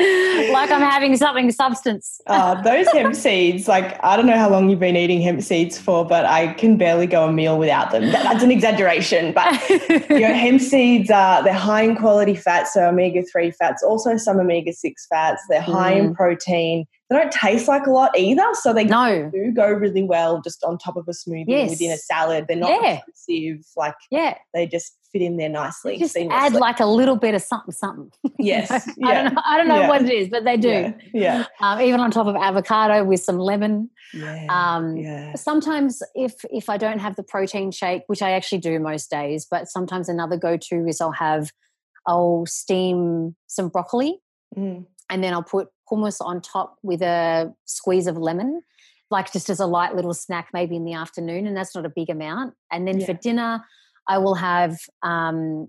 [0.00, 2.20] like I'm having something substance.
[2.26, 5.78] Uh, those hemp seeds, like I don't know how long you've been eating hemp seeds
[5.78, 8.12] for, but I can barely go a meal without them.
[8.12, 9.68] That, that's an exaggeration, but
[10.10, 14.18] you know, hemp seeds are they're high in quality fats, so omega three fats, also
[14.18, 15.42] some omega six fats.
[15.48, 16.86] They're high in protein.
[17.08, 18.46] They don't taste like a lot either.
[18.54, 19.30] So they no.
[19.32, 21.70] do go really well just on top of a smoothie Yes.
[21.70, 22.46] within a salad.
[22.48, 22.98] They're not Yeah.
[23.00, 23.64] offensive.
[23.76, 24.36] Like Yeah.
[24.54, 25.98] they just fit in there nicely.
[25.98, 28.10] Just add like a little bit of something, something.
[28.38, 28.70] Yes.
[28.70, 29.22] I Yeah.
[29.22, 29.42] don't know.
[29.46, 29.88] I don't know Yeah.
[29.88, 30.68] what it is, but they do.
[30.68, 30.92] Yeah.
[31.14, 31.44] Yeah.
[31.60, 33.88] Um, even on top of avocado with some lemon.
[34.12, 34.46] Yeah.
[34.48, 35.34] Um, yeah.
[35.36, 39.46] Sometimes, if if I don't have the protein shake, which I actually do most days,
[39.48, 41.50] but sometimes another go to is I'll have
[42.06, 44.20] I'll steam some broccoli
[44.56, 44.86] Mm.
[45.08, 48.62] And then I'll put hummus on top with a squeeze of lemon,
[49.10, 51.92] like just as a light little snack, maybe in the afternoon, and that's not a
[51.94, 52.54] big amount.
[52.70, 53.64] And then for dinner,
[54.08, 55.68] I will have um,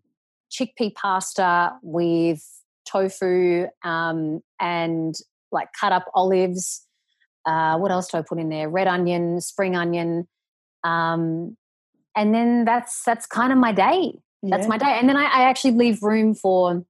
[0.52, 2.42] chickpea pasta with
[2.90, 5.16] tofu um, and
[5.52, 6.86] like cut up olives.
[7.46, 8.70] Uh, what else do I put in there?
[8.70, 10.28] Red onion, spring onion,
[10.84, 11.56] um,
[12.16, 14.20] and then that's that's kind of my day.
[14.44, 14.68] That's Yeah.
[14.68, 14.98] my day.
[15.00, 16.84] And then I, I actually leave room for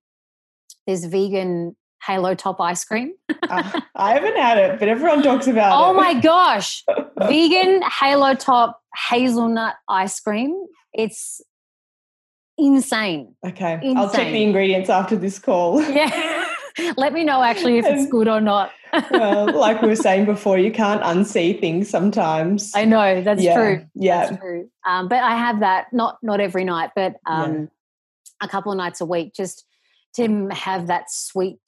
[0.85, 3.13] this vegan halo top ice cream.
[3.29, 5.85] Uh, I haven't had it, but everyone talks about it.
[5.85, 6.83] Oh my gosh.
[7.17, 10.55] vegan halo top hazelnut ice cream.
[10.93, 11.41] It's
[12.57, 13.35] insane.
[13.45, 13.79] Okay.
[13.95, 15.81] I'll check the ingredients after this call.
[16.79, 16.93] Yeah.
[16.95, 18.69] Let me know actually if it's good or not.
[19.09, 22.71] well, like we were saying before, you can't unsee things sometimes.
[22.75, 23.55] I know that's yeah.
[23.55, 23.85] true.
[23.95, 24.27] Yeah.
[24.27, 24.69] That's true.
[24.85, 27.71] Um, but I have that not not every night, but um,
[28.41, 29.65] a couple of nights a week, just
[30.17, 31.59] to have that sweet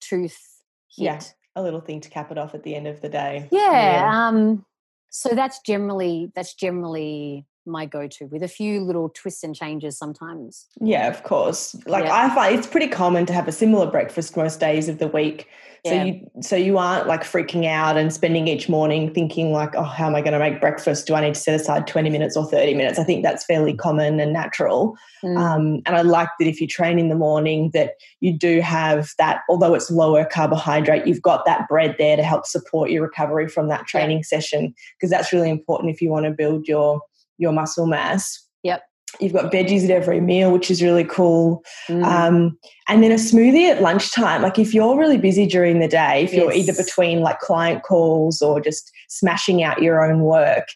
[0.00, 1.04] tooth hit.
[1.04, 1.20] Yeah.
[1.54, 3.48] A little thing to cap it off at the end of the day.
[3.50, 4.10] Yeah.
[4.12, 4.64] Um,
[5.10, 10.66] so that's generally that's generally my go-to with a few little twists and changes sometimes.
[10.80, 11.74] Yeah, of course.
[11.86, 12.14] Like Yeah.
[12.14, 15.48] I find it's pretty common to have a similar breakfast most days of the week.
[15.86, 16.04] So Yeah.
[16.04, 20.06] you so you aren't like freaking out and spending each morning thinking like, oh, how
[20.08, 21.06] am I going to make breakfast?
[21.06, 22.98] Do I need to set aside 20 minutes or 30 minutes?
[22.98, 24.96] I think that's fairly common and natural.
[25.22, 25.38] Mm.
[25.38, 29.10] Um, and I like that if you train in the morning that you do have
[29.18, 33.46] that, although it's lower carbohydrate, you've got that bread there to help support your recovery
[33.48, 37.00] from that training session because that's really important if you want to build your
[37.38, 38.42] your muscle mass.
[38.62, 38.82] Yep.
[39.20, 41.62] You've got veggies at every meal, which is really cool.
[41.88, 42.04] Mm.
[42.04, 44.42] Um, and then a smoothie at lunchtime.
[44.42, 48.42] Like if you're really busy during the day, if you're either between like client calls
[48.42, 50.66] or just smashing out your own work,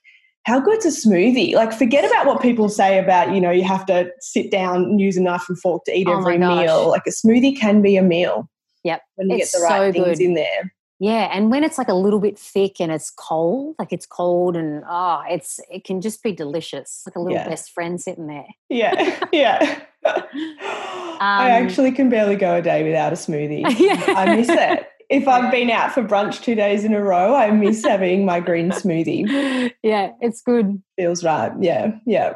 [0.46, 1.54] how good's a smoothie?
[1.54, 5.00] Like forget about what people say about, you know, you have to sit down and
[5.00, 6.88] use a knife and fork to eat Oh every meal.
[6.88, 8.48] Like a smoothie can be a meal.
[8.84, 9.02] Yep.
[9.16, 10.24] When you It's get the right so things good.
[10.24, 10.72] in there.
[11.02, 14.54] Yeah, and when it's like a little bit thick and it's cold, like it's cold
[14.54, 17.02] and oh, it's it can just be delicious.
[17.06, 17.48] Like a little Yeah.
[17.48, 18.46] best friend sitting there.
[18.68, 19.18] Yeah.
[19.32, 19.80] yeah.
[20.04, 23.64] I Um, actually can barely go a day without a smoothie.
[23.78, 24.02] Yeah.
[24.16, 24.86] I miss it.
[25.08, 28.38] If I've been out for brunch two days in a row, I miss having my
[28.40, 29.72] green smoothie.
[29.82, 30.80] yeah, it's good.
[30.96, 31.50] Feels right.
[31.60, 32.34] Yeah, yeah.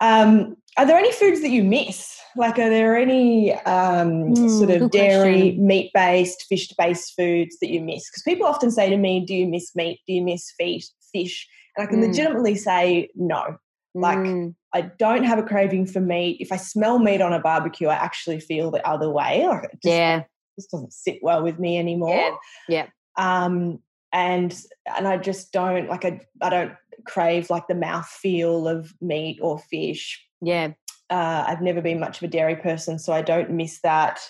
[0.00, 2.16] Um, are there any foods that you miss?
[2.36, 7.70] Like, are there any um, Hmm, sort of dairy, meat based, fish based foods that
[7.70, 8.08] you miss?
[8.08, 10.00] Because people often say to me, Do you miss meat?
[10.06, 11.48] Do you miss fish?
[11.76, 12.08] And I can Mm.
[12.08, 13.56] legitimately say no.
[13.94, 16.36] Like, Mm, I don't have a craving for meat.
[16.40, 19.46] If I smell meat on a barbecue, I actually feel the other way.
[19.46, 20.22] Like, it just, yeah,
[20.56, 23.46] just doesn't sit well with me anymore yeah, yeah.
[23.46, 23.78] um
[24.12, 24.60] and
[24.96, 26.72] and i just don't like i i don't
[27.06, 30.24] crave like the mouth feel of meat or fish.
[30.40, 30.72] Yeah,
[31.10, 34.20] uh i've never been much of a dairy person so i don't miss that.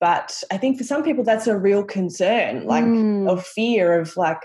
[0.00, 4.16] But i think for some people that's a real concern like Mm, of fear of
[4.16, 4.40] like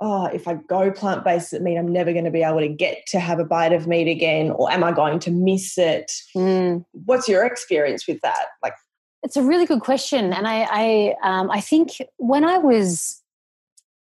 [0.00, 3.04] oh if i go plant-based it means i'm never going to be able to get
[3.08, 6.12] to have a bite of meat again or am i going to miss it?
[6.36, 6.84] Mm.
[6.92, 8.46] what's your experience with that?
[8.62, 8.74] Like
[9.22, 13.20] It's a really good question, and I, I, um, I think when I was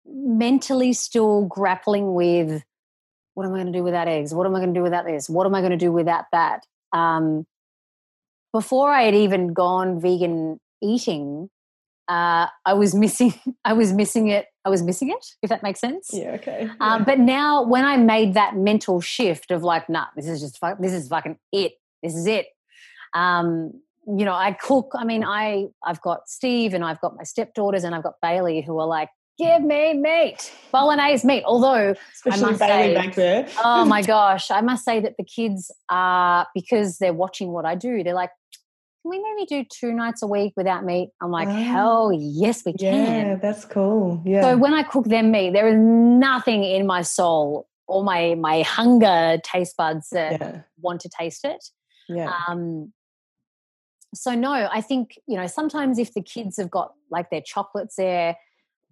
[0.07, 2.63] mentally still grappling with
[3.39, 4.35] what am I going to do without eggs?
[4.35, 5.31] What am I going to do without this?
[5.31, 6.67] What am I going to do without that?
[6.93, 7.47] Um,
[8.53, 11.49] before I had even gone vegan eating,
[12.09, 13.35] uh, I was missing.
[13.65, 14.47] I was missing it.
[14.65, 15.25] I was missing it.
[15.41, 16.11] If that makes sense.
[16.13, 20.27] yeah okay Um, but now, when I made that mental shift of like, nah, this
[20.27, 21.75] is just this is fucking it.
[22.03, 22.47] This is it.
[23.15, 23.71] Um,
[24.05, 24.91] you know, I cook.
[24.97, 28.63] I mean, I I've got Steve and I've got my stepdaughters and I've got Bailey
[28.63, 31.45] who are like, give me meat, bolognese meat.
[31.45, 35.25] Although, especially must Bailey say- back there oh my gosh, I must say that the
[35.25, 38.03] kids are because they're watching what I do.
[38.03, 38.31] They're like,
[39.03, 41.11] can we maybe do two nights a week without meat?
[41.23, 41.53] I'm like, Ah.
[41.53, 43.27] hell yes, we can.
[43.27, 44.21] Yeah, that's cool.
[44.25, 44.43] Yeah.
[44.43, 48.63] So when I cook them meat, there is nothing in my soul or my my
[48.63, 50.61] hunger taste buds that yeah.
[50.81, 51.65] want to taste it.
[52.09, 52.33] Yeah.
[52.49, 52.93] Um,
[54.15, 57.97] so no, I think you know sometimes if the kids have got like their chocolates
[57.97, 58.37] there,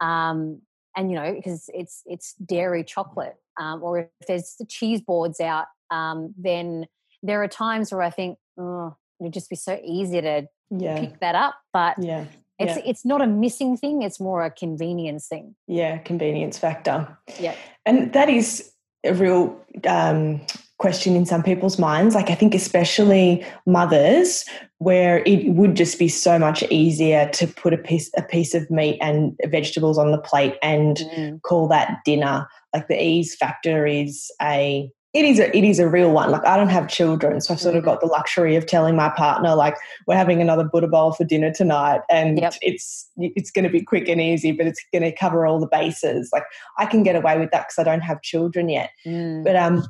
[0.00, 0.61] um,
[0.96, 5.40] and you know because it's it's dairy chocolate, um, or if there's the cheese boards
[5.40, 6.87] out, um, then
[7.22, 11.00] there are times where I think, oh, it'd just be so easy to yeah.
[11.00, 12.26] pick that up, but Yeah.
[12.59, 12.82] It's Yeah.
[12.87, 15.54] it's not a missing thing; it's more a convenience thing.
[15.66, 17.18] Yeah, convenience factor.
[17.38, 17.54] Yeah.
[17.85, 18.72] And that is
[19.04, 20.40] a real um,
[20.79, 22.15] question in some people's minds.
[22.15, 24.45] Like, I think, especially mothers,
[24.79, 28.71] where it would just be so much easier to put a piece, a piece of
[28.71, 31.43] meat and vegetables on the plate and Mm.
[31.43, 32.47] call that dinner.
[32.75, 36.31] Like, the ease factor is a it is a it is a real one.
[36.31, 39.09] Like I don't have children, so I've sort of got the luxury of telling my
[39.09, 39.75] partner like
[40.07, 42.55] we're having another Buddha bowl for dinner tonight, and Yep.
[42.61, 45.69] it's it's going to be quick and easy, but it's going to cover all the
[45.69, 46.29] bases.
[46.35, 46.45] Like
[46.79, 48.91] I can get away with that because I don't have children yet.
[49.07, 49.43] Mm.
[49.43, 49.87] But um,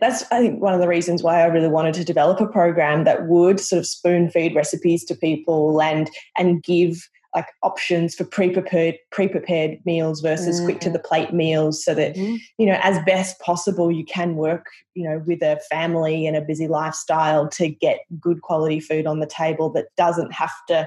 [0.00, 3.04] that's I think one of the reasons why I really wanted to develop a program
[3.04, 8.24] that would sort of spoon feed recipes to people and and give like options for
[8.24, 12.38] pre-prepared pre-prepared meals versus quick to the plate meals so that Mhm.
[12.58, 16.42] you know as best possible you can work you know with a family and a
[16.42, 20.86] busy lifestyle to get good quality food on the table that doesn't have to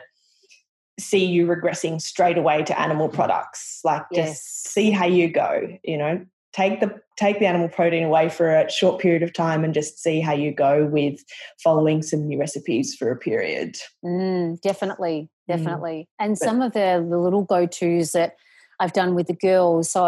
[0.99, 3.81] see you regressing straight away to animal products.
[3.83, 6.23] Like just see how you go you know
[6.55, 10.01] take the take the animal protein away for a short period of time and just
[10.01, 11.19] see how you go with
[11.63, 15.57] following some new recipes for a period Mm, definitely, Mm.
[15.57, 16.09] definitely.
[16.19, 18.35] And But- some of the, the little go tos that
[18.79, 19.89] I've done with the girls.
[19.91, 20.05] So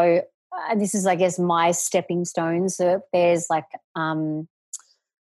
[0.52, 2.76] uh, this is, I guess, my stepping stones.
[2.78, 4.48] So there's like um,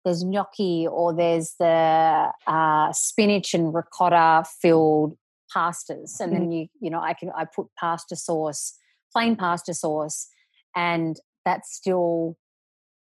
[0.03, 5.15] there's gnocchi, or there's the uh, spinach and ricotta filled
[5.55, 8.73] pastas, and then you you know I can I put pasta sauce,
[9.13, 10.27] plain pasta sauce,
[10.75, 12.37] and that's still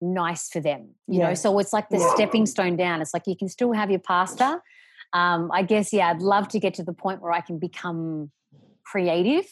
[0.00, 1.28] nice for them you Yeah.
[1.28, 2.14] know so it's like the Yeah.
[2.14, 4.60] stepping stone down it's like you can still have your pasta
[5.12, 8.30] um, I guess yeah, I'd love to get to the point where I can become
[8.84, 9.46] creative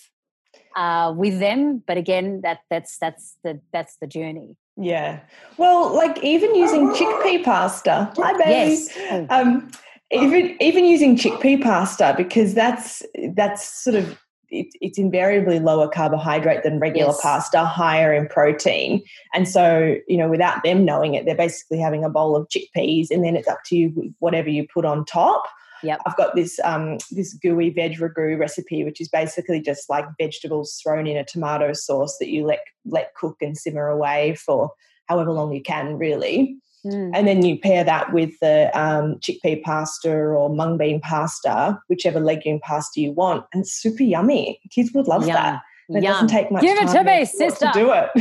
[0.77, 1.83] uh, with them.
[1.87, 4.57] But again, that that's that's the that's the journey.
[4.77, 5.21] yeah
[5.57, 8.89] well like even using chickpea pasta hi baby Yes.
[9.31, 9.71] Um,
[10.11, 13.03] even even using chickpea pasta because that's
[13.35, 14.19] that's sort of
[14.55, 17.21] it, it's invariably lower carbohydrate than regular Yes.
[17.21, 19.03] pasta, higher in protein,
[19.35, 23.11] and so you know without them knowing it, they're basically having a bowl of chickpeas,
[23.11, 25.45] and then it's up to you whatever you put on top.
[25.83, 26.01] Yep.
[26.07, 30.81] I've got this um, this gooey veg ragu recipe, which is basically just like vegetables
[30.83, 34.71] thrown in a tomato sauce that you let let cook and simmer away for
[35.07, 36.57] however long you can, really.
[36.85, 41.79] Mm, And then you pair that with the um, chickpea pasta or mung bean pasta,
[41.89, 44.61] whichever legume pasta you want, and it's super yummy.
[44.71, 45.35] Kids would love Yum.
[45.35, 45.63] that.
[45.91, 46.13] It Yum.
[46.13, 47.71] doesn't take much Give it time to me, to sister.
[47.75, 48.11] do it.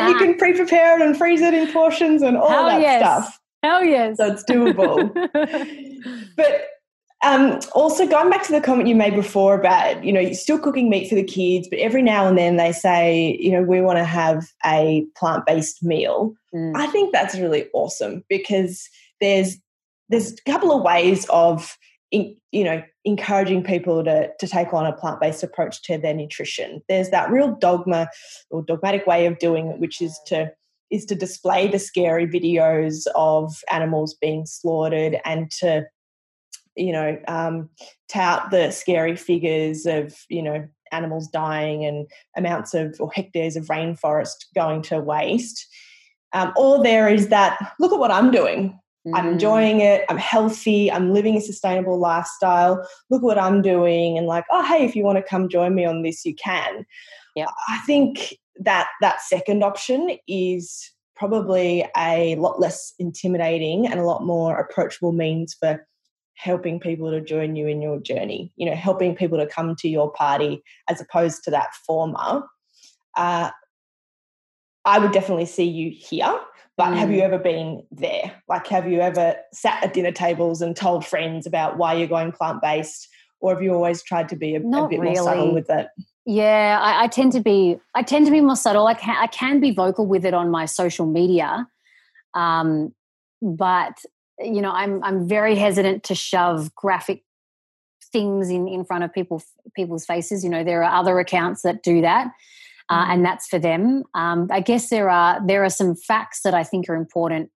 [0.00, 3.00] and you can pre-prepare it and freeze it in portions and all Hell that yes.
[3.00, 3.38] stuff.
[3.62, 4.16] Hell yes.
[4.16, 5.12] So it's doable.
[6.36, 6.66] but
[7.22, 10.58] um, also going back to the comment you made before about you know you're still
[10.58, 13.80] cooking meat for the kids, but every now and then they say you know we
[13.80, 16.34] want to have a plant-based meal.
[16.54, 18.88] Mm, I think that's really awesome because
[19.20, 19.56] there's
[20.08, 21.76] there's a couple of ways of
[22.10, 26.14] in, you know encouraging people to to take on a plant based approach to their
[26.14, 26.82] nutrition.
[26.88, 28.08] There's that real dogma
[28.50, 30.52] or dogmatic way of doing it, which is to
[30.90, 35.86] is to display the scary videos of animals being slaughtered and to
[36.80, 37.68] you know um,
[38.08, 43.66] tout the scary figures of you know animals dying and amounts of or hectares of
[43.66, 45.66] rainforest going to waste.
[46.32, 48.78] Um, or there is that look at what i'm doing.
[49.14, 50.04] I'm mm, enjoying it.
[50.10, 50.92] I'm healthy.
[50.92, 52.86] I'm living a sustainable lifestyle.
[53.08, 54.18] Look what i'm doing.
[54.18, 56.86] And like oh hey if you want to come join me on this you can.
[57.36, 57.46] Yeah.
[57.68, 60.90] i think that that second option is
[61.20, 65.86] probably a lot less intimidating and a lot more approachable means for
[66.42, 69.88] helping people to join you in your journey you know helping people to come to
[69.88, 72.42] your party as opposed to that former
[73.16, 73.50] uh,
[74.84, 76.38] i would definitely see you here
[76.76, 77.14] but have Mm.
[77.16, 81.46] you ever been there like have you ever sat at dinner tables and told friends
[81.46, 83.08] about why you're going plant-based
[83.40, 85.88] or have you always tried to be a, a bit more subtle with it
[86.26, 87.78] Yeah, I, I tend to be.
[87.94, 88.86] I tend to be more subtle.
[88.86, 91.66] I can, I can be vocal with it on my social media,
[92.34, 92.94] um,
[93.40, 93.94] but
[94.42, 97.22] you know, I'm I'm very hesitant to shove graphic
[98.12, 99.42] things in in front of people
[99.74, 100.42] people's faces.
[100.44, 102.28] You know, there are other accounts that do that,
[102.88, 103.12] uh, Mm.
[103.12, 104.02] and that's for them.
[104.14, 107.50] Um, I guess there are there are some facts that I think are important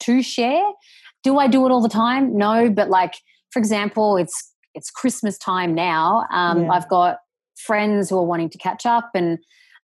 [0.00, 0.64] to share.
[1.24, 2.36] Do I do it all the time?
[2.36, 3.14] No, but like
[3.50, 6.26] for example, it's it's Christmas time now.
[6.32, 6.70] Um, Yeah.
[6.70, 7.18] I've got
[7.56, 9.38] friends who are wanting to catch up and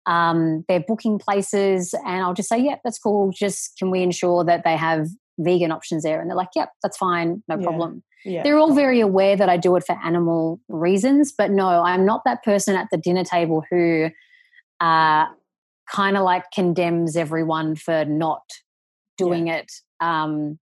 [0.07, 3.31] um, they're booking places, and I'll just say, yeah that's cool.
[3.33, 5.07] Just can we ensure that they have
[5.41, 7.63] vegan options there?" And they're like, "Yep, that's fine, no Yeah.
[7.63, 11.83] problem." yeah They're all very aware that I do it for animal reasons, but no,
[11.83, 14.11] I'm not that person at the dinner table who
[14.81, 15.27] uh,
[15.91, 18.43] kind of like condemns everyone for not
[19.19, 19.71] doing it.
[20.01, 20.59] Um,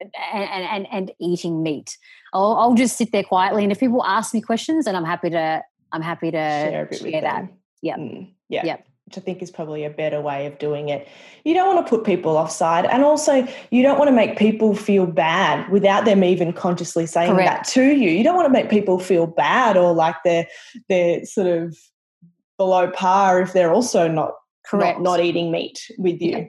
[0.00, 1.96] and, and, and eating meat.
[2.34, 5.30] I'll, I'll just sit there quietly, and if people ask me questions, and I'm happy
[5.30, 7.48] to I'm happy to share, share that.
[7.82, 8.76] Yeah, mm, yeah, yeah.
[9.06, 11.06] Which I think is probably a better way of doing it.
[11.44, 14.74] You don't want to put people offside, and also you don't want to make people
[14.74, 17.66] feel bad without them even consciously saying Correct.
[17.66, 18.10] that to you.
[18.10, 20.48] You don't want to make people feel bad or like they're
[20.88, 21.78] they're sort of
[22.58, 24.32] below par if they're also not
[24.66, 24.98] Correct.
[24.98, 26.30] not, not eating meat with you.
[26.30, 26.44] Yeah.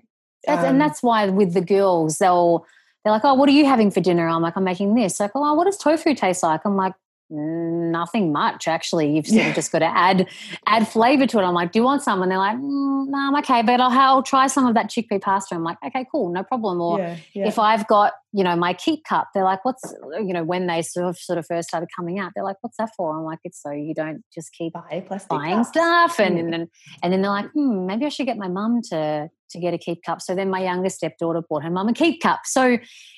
[0.48, 2.66] That's, um, and that's why with the girls, they'll
[3.04, 5.32] they're like, "Oh, what are you having for dinner?" I'm like, "I'm making this." Like,
[5.36, 6.94] "Oh, what does tofu taste like?" I'm like,
[7.30, 9.50] nothing much actually you've sort yeah.
[9.50, 10.26] of just got to add
[10.66, 13.18] add flavor to it i'm like do you want some and they're like mm, no
[13.18, 16.32] i'm okay but I'll, I'll try some of that chickpea pasta i'm like okay cool
[16.32, 17.48] no problem or yeah, yeah.
[17.48, 20.82] if i've got you know my keep cup they're like what's you know when they
[20.82, 23.40] sort of sort of first started coming out they're like what's that for i'm like
[23.44, 25.70] it's so you don't just keep Buy buying cups.
[25.70, 26.40] stuff and, mm.
[26.40, 26.70] and then
[27.04, 29.78] and then they're like hmm, maybe i should get my mum to to get a
[29.78, 32.78] keep cup so then my younger stepdaughter bought her mum a keep cup so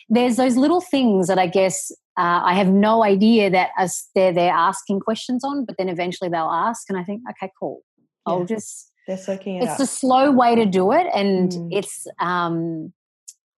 [0.09, 4.33] there's those little things that i guess uh, I have no idea that as they're
[4.33, 7.81] there asking questions on, but then eventually they'll ask, and I think, okay, cool.
[8.27, 8.33] Yeah.
[8.33, 8.91] I'll just.
[9.07, 9.79] They're soaking it It's up.
[9.79, 11.69] a slow way to do it, and mm.
[11.71, 12.91] it's, um,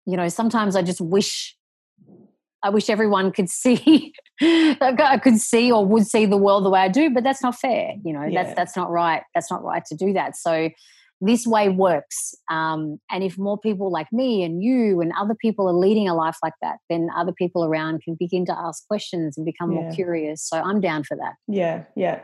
[0.05, 1.57] you know, sometimes I just wish,
[2.63, 6.81] I wish everyone could see, I could see or would see the world the way
[6.81, 7.95] I do, but that's not fair.
[8.05, 8.43] You know, yeah.
[8.43, 9.23] that's that's not right.
[9.35, 10.37] That's not right to do that.
[10.37, 10.69] So
[11.21, 12.35] this way works.
[12.51, 16.14] Um, and if more people like me and you and other people are leading a
[16.14, 19.81] life like that, then other people around can begin to ask questions and become yeah.
[19.81, 20.43] more curious.
[20.43, 21.35] So I'm down for that.
[21.47, 22.21] Yeah, yeah.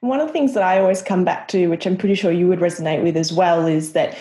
[0.00, 2.46] One of the things that I always come back to, which I'm pretty sure you
[2.46, 4.16] would resonate with as well, is that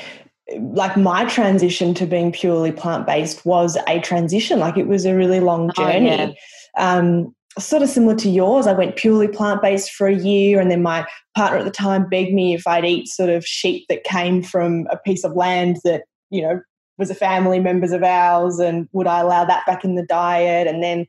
[0.59, 4.59] like my transition to being purely plant based was a transition.
[4.59, 6.11] Like it was a really long journey.
[6.11, 6.33] Oh,
[6.77, 6.97] yeah.
[6.97, 8.67] um, sort of similar to yours.
[8.67, 12.09] I went purely plant based for a year, and then my partner at the time
[12.09, 15.77] begged me if I'd eat sort of sheep that came from a piece of land
[15.83, 16.61] that, you know,
[16.97, 20.67] was a family members of ours, and would I allow that back in the diet?
[20.67, 21.05] And then,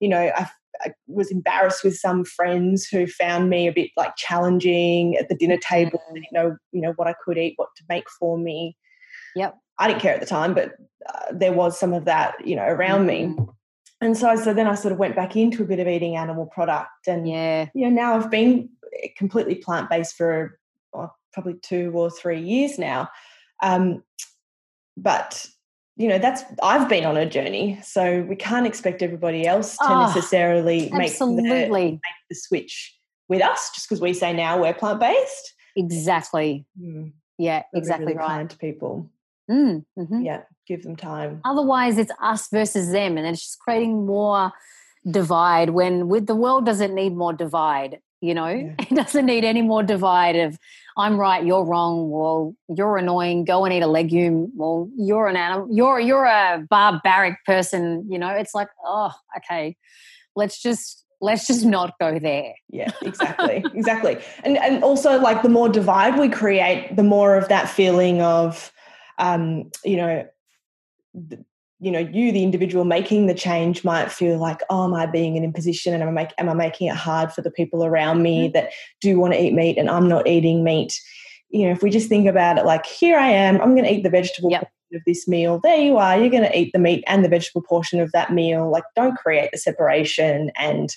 [0.00, 0.48] you know, I,
[0.82, 5.34] I was embarrassed with some friends who found me a bit like challenging at the
[5.34, 6.00] dinner table.
[6.12, 8.76] They didn't know, you know, what I could eat, what to make for me.
[9.34, 9.56] Yep.
[9.78, 10.72] I didn't care at the time, but
[11.08, 13.34] uh, there was some of that, you know, around me
[14.00, 16.46] and so so then I sort of went back into a bit of eating animal
[16.46, 18.68] product, and yeah, you know now I've been
[19.16, 20.58] completely plant based for
[20.92, 23.08] well, probably two or three years now.
[23.62, 24.02] Um,
[24.96, 25.46] but
[25.96, 29.84] you know that's I've been on a journey, so we can't expect everybody else to
[29.88, 32.96] oh, necessarily make the, make the switch
[33.28, 35.54] with us just because we say now we're plant based.
[35.76, 36.66] Exactly.
[36.80, 37.12] Mm.
[37.36, 38.28] Yeah, exactly really right.
[38.28, 39.10] Kind people.
[39.50, 40.20] Mm, mm-hmm.
[40.22, 41.40] Yeah, give them time.
[41.44, 44.52] Otherwise, it's us versus them, and it's just creating more
[45.10, 45.70] divide.
[45.70, 48.74] When with the world doesn't need more divide, you know, yeah.
[48.78, 50.58] it doesn't need any more divide of
[50.98, 52.10] I'm right, you're wrong.
[52.10, 53.44] Well, you're annoying.
[53.44, 54.50] Go and eat a legume.
[54.56, 55.68] Well, you're an animal.
[55.70, 58.04] You're you're a barbaric person.
[58.10, 59.76] You know, it's like oh, okay,
[60.34, 62.52] let's just let's just not go there.
[62.68, 63.64] Yeah, exactly.
[63.74, 64.18] exactly.
[64.42, 68.72] And and also like the more divide we create, the more of that feeling of
[69.18, 70.26] um, you know,
[71.80, 75.36] you know, you, the individual making the change, might feel like, oh, am I being
[75.36, 78.22] an imposition, and am I, make, am I making it hard for the people around
[78.22, 78.52] me mm-hmm.
[78.52, 81.00] that do want to eat meat, and I'm not eating meat?
[81.50, 83.92] You know, if we just think about it, like, here I am, I'm going to
[83.92, 84.70] eat the vegetable yep.
[84.92, 85.60] of this meal.
[85.62, 88.32] There you are, you're going to eat the meat and the vegetable portion of that
[88.32, 88.70] meal.
[88.70, 90.94] Like, don't create the separation and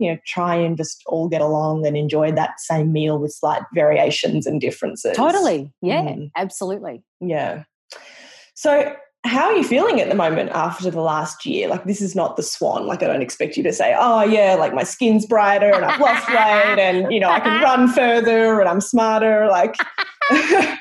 [0.00, 3.62] you know try and just all get along and enjoy that same meal with slight
[3.74, 5.16] variations and differences.
[5.16, 5.70] Totally.
[5.82, 6.30] Yeah mm.
[6.36, 7.04] absolutely.
[7.20, 7.64] Yeah.
[8.54, 8.94] So
[9.24, 11.68] how are you feeling at the moment after the last year?
[11.68, 12.86] Like this is not the swan.
[12.86, 16.00] Like i don't expect you to say oh yeah like my skin's brighter and i've
[16.00, 19.48] lost weight and you know i can run further and i'm smarter.
[19.48, 19.76] Like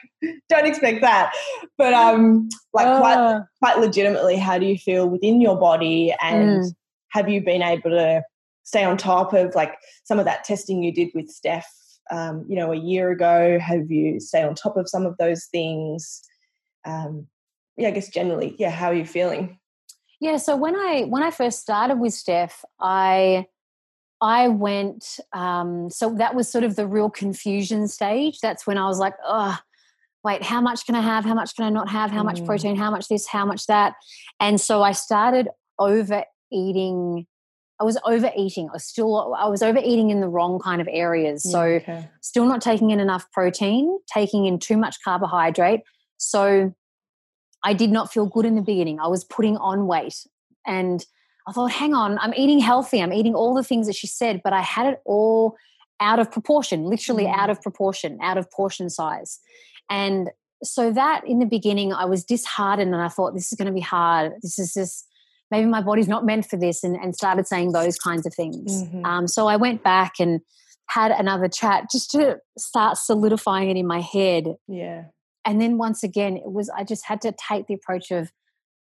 [0.50, 1.34] don't expect that.
[1.78, 3.42] But um like quite uh.
[3.60, 6.72] quite legitimately how do you feel within your body and mm.
[7.10, 8.24] have you been able to
[8.70, 11.68] stay on top of like some of that testing you did with Steph,
[12.12, 13.58] um, you know, a year ago?
[13.58, 16.22] Have you stay on top of some of those things?
[16.86, 17.26] Um,
[17.78, 18.70] yeah, I guess generally, yeah.
[18.70, 19.58] How are you feeling?
[20.22, 23.48] Yeah, so when I when I first started with Steph, I
[24.22, 25.20] I went.
[25.34, 28.40] Um, so that was sort of the real confusion stage.
[28.40, 29.58] That's when I was like, oh,
[30.24, 31.26] wait, how much can I have?
[31.26, 32.12] How much can I not have?
[32.12, 32.46] How much mm.
[32.46, 32.76] protein?
[32.76, 33.26] How much this?
[33.26, 33.96] How much that?
[34.40, 35.48] And so I started
[35.80, 37.26] overeating
[37.80, 38.70] I was overeating.
[38.70, 41.44] I was still I was overeating in the wrong kind of areas.
[41.44, 42.10] So okay.
[42.22, 45.82] still not taking in enough protein, taking in too much carbohydrate.
[46.18, 46.74] So
[47.64, 49.00] I did not feel good in the beginning.
[49.00, 50.26] I was putting on weight
[50.66, 51.06] and
[51.48, 53.02] I thought, hang on, I'm eating healthy.
[53.02, 55.56] I'm eating all the things that she said, but I had it all
[56.00, 57.38] out of proportion, literally mm.
[57.38, 59.40] out of proportion, out of portion size.
[59.90, 60.30] And
[60.64, 63.74] so that in the beginning, I was disheartened and I thought, this is going to
[63.74, 64.34] be hard.
[64.42, 65.09] This is just
[65.52, 68.84] maybe my body's not meant for this and, and started saying those kinds of things
[68.84, 69.06] Mhm.
[69.06, 70.42] um, so i went back and
[70.88, 75.04] had another chat just to start solidifying it in my head yeah.
[75.46, 78.32] and then once again it was i just had to take the approach of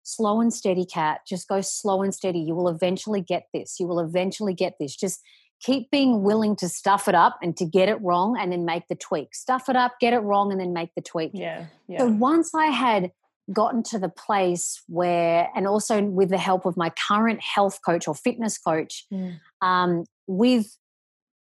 [0.04, 3.86] slow and steady Kat just go slow and steady you will eventually get this you
[3.88, 5.22] will eventually get this just
[5.62, 8.88] keep being willing to stuff it up and to get it wrong and then make
[8.88, 11.66] the tweak stuff it up get it wrong and then make the tweak Yeah.
[11.88, 12.00] Yeah.
[12.00, 13.12] so once I had
[13.52, 18.08] gotten to the place where, and also with the help of my current health coach
[18.08, 19.40] or fitness coach, Mm.
[19.62, 20.78] um, with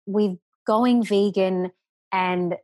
[0.06, 0.36] with
[0.66, 1.70] going vegan
[2.12, 2.56] and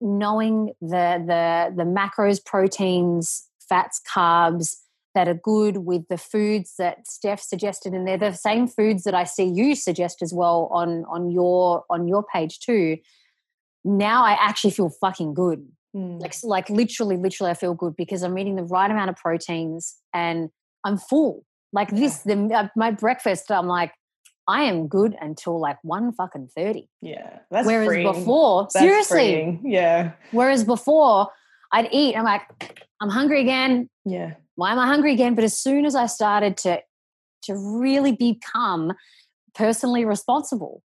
[0.00, 4.76] knowing the the the macros, proteins, fats, carbs
[5.14, 9.14] that are good with the foods that Steph suggested, and they're the same foods that
[9.14, 12.98] I see you suggest as well on on your on your page too.
[13.84, 15.66] Now I actually feel fucking good
[15.96, 16.20] Mm.
[16.20, 19.96] like like literally literally i feel good because i'm eating the right amount of proteins
[20.14, 20.48] and
[20.84, 23.92] i'm full like this the uh, my breakfast i'm like
[24.46, 27.40] i am good until like 1 fucking 30 yeah.
[27.50, 28.12] That's whereas freeing.
[28.12, 29.62] before That's seriously freeing.
[29.64, 30.12] Yeah.
[30.30, 31.26] whereas before
[31.72, 32.42] i'd eat i'm like
[33.00, 34.34] i'm hungry again Yeah.
[34.54, 36.80] why am i hungry again but as soon as i started to
[37.46, 38.92] to really become
[39.56, 40.82] personally responsible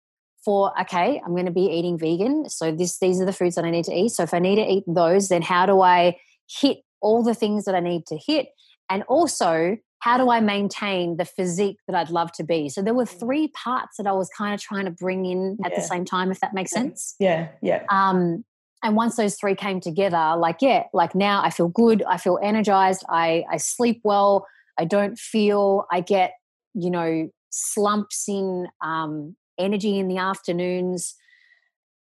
[0.44, 3.66] for okay i'm going to be eating vegan so this these are the foods that
[3.66, 4.10] i need to eat.
[4.10, 6.18] So if i need to eat those then how do i
[6.50, 8.50] hit all the things that i need to hit?
[8.90, 12.70] And also how do i maintain the physique that i'd love to be?
[12.70, 15.76] So there were three parts that i was kind of trying to bring in at
[15.76, 17.16] the same time if that makes sense.
[17.20, 17.50] Yeah.
[17.62, 17.84] Yeah.
[17.90, 18.44] um
[18.84, 22.40] and once those three came together like yeah like now i feel good i feel
[22.42, 26.34] energized i i sleep well i don't feel i get
[26.74, 31.16] you know slumps in um energy in the afternoons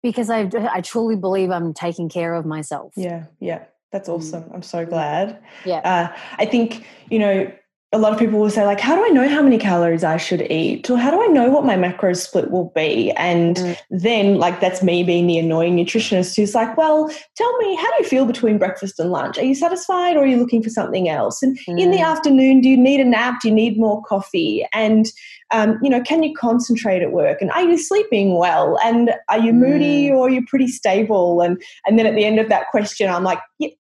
[0.02, 3.26] because i i truly believe i'm taking care of myself Yeah.
[3.39, 3.66] Yeah.
[3.91, 4.16] That's Mm.
[4.16, 4.49] awesome.
[4.54, 5.43] I'm so glad.
[5.66, 7.52] yeah Uh, I think, you know,
[7.94, 10.16] a lot of people will say, like, how do I know how many calories I
[10.16, 10.89] should eat?
[10.89, 13.12] Or how do I know what my macro split will be?
[13.18, 13.78] And Mm.
[13.89, 18.04] then, like, that's me being the annoying nutritionist who's like, well, tell me, how do
[18.04, 19.38] you feel between breakfast and lunch?
[19.38, 21.44] Are you satisfied or are you looking for something else?
[21.44, 22.06] And in the Mm.
[22.12, 23.42] afternoon, do you need a nap?
[23.42, 24.66] Do you need more coffee?
[24.74, 25.12] And,
[25.54, 27.42] um, you know, can you concentrate at work?
[27.42, 28.80] And are you sleeping well?
[28.86, 30.16] And are you moody Mm.
[30.16, 31.42] or are you pretty stable?
[31.42, 33.39] And and then at the end of that question, I'm like,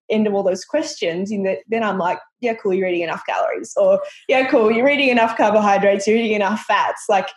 [0.09, 1.31] end of all those questions.
[1.31, 3.73] And then I'm like, yeah, cool, you're eating enough calories.
[3.77, 7.05] Or, yeah, cool, you're eating enough carbohydrates, you're eating enough fats.
[7.09, 7.29] Like,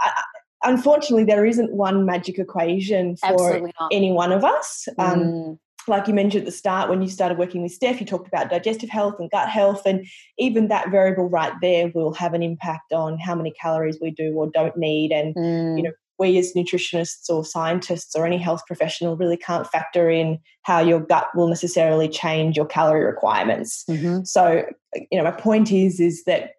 [0.00, 0.22] I,
[0.64, 4.88] unfortunately, there isn't one magic equation for any one of us.
[4.98, 5.58] Um, Mm.
[5.86, 8.50] like you mentioned at the start when you started working with Steph, you talked about
[8.50, 10.06] digestive health and gut health, and
[10.36, 14.34] even that variable right there will have an impact on how many calories we do
[14.34, 15.12] or don't need.
[15.12, 15.84] And Mm.
[15.84, 20.80] know, we as nutritionists or scientists or any health professional really can't factor in how
[20.80, 23.84] your gut will necessarily change your calorie requirements.
[23.88, 24.26] Mhm.
[24.26, 24.64] So,
[25.10, 26.52] you know, my point is is that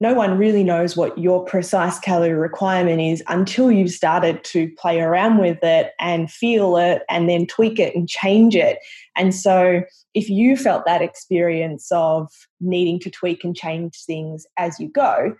[0.00, 5.00] no one really knows what your precise calorie requirement is until you've started to play
[5.00, 8.78] around with it and feel it and then tweak it and change it.
[9.16, 9.82] And so
[10.14, 12.28] if you felt that experience of
[12.60, 15.36] needing to tweak and change things as you go,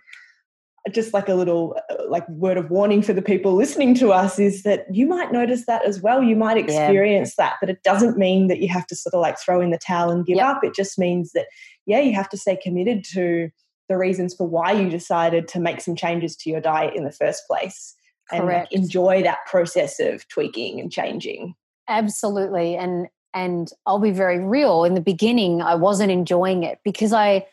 [0.91, 4.37] just like a little uh, like word of warning for the people listening to us
[4.37, 6.21] is that you might notice that as well.
[6.21, 9.39] You might experience that but it doesn't mean that you have to sort of like
[9.39, 10.45] throw in the towel and give Yep.
[10.45, 10.63] up.
[10.63, 11.47] It just means that
[11.85, 13.49] yeah you have to stay committed to
[13.89, 17.11] the reasons for why you decided to make some changes to your diet in the
[17.11, 17.95] first place
[18.31, 21.53] and like, enjoy that process of tweaking and changing.
[21.87, 22.75] Absolutely.
[22.75, 24.83] And and i'll be very real.
[24.83, 27.45] In the beginning i wasn't enjoying it because i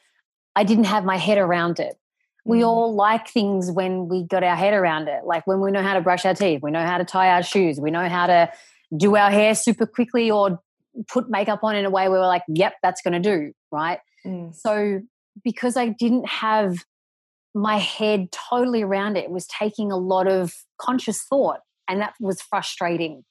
[0.56, 1.96] i didn't have my head around it
[2.44, 2.66] we Mm.
[2.66, 5.24] all like things when we got our head around it.
[5.24, 7.42] Like when we know how to brush our teeth we know how to tie our
[7.42, 8.50] shoes we know how to
[8.96, 10.60] do our hair super quickly or
[11.08, 14.00] put makeup on in a way where we're like yep that's going to do right?
[14.26, 14.54] Mm.
[14.54, 15.00] so
[15.44, 16.84] because i didn't have
[17.54, 22.14] my head totally around it it was taking a lot of conscious thought and that
[22.20, 23.24] was frustrating.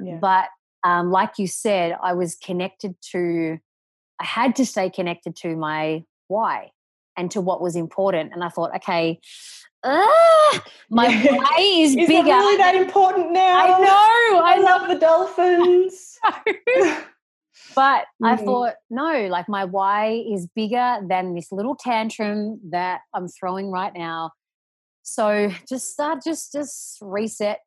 [0.00, 0.18] Yeah.
[0.20, 0.46] But
[0.84, 3.58] um, like you said, I was connected to,
[4.20, 6.70] I had to stay connected to my why
[7.16, 8.32] and to what was important.
[8.32, 9.20] And I thought, okay,
[9.84, 12.30] ah, my why is, is it bigger.
[12.30, 14.62] really that important now I know, i I know.
[14.64, 16.18] love the dolphins
[17.74, 18.44] But I Mhm.
[18.44, 23.92] thought, no, like my why is bigger than this little tantrum that I'm throwing right
[23.94, 24.32] now.
[25.02, 27.60] So just start, just just reset,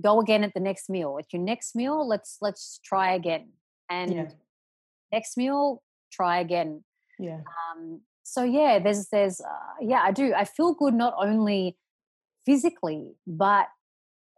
[0.00, 1.16] go again at the next meal.
[1.18, 3.50] At your next meal, let's let's try again.
[3.90, 4.28] And yeah
[5.12, 6.84] next meal, try again.
[7.18, 7.40] yeah
[7.72, 10.32] Um, so yeah, there's there's uh, yeah, I do.
[10.34, 11.76] I feel good not only
[12.46, 13.66] physically, but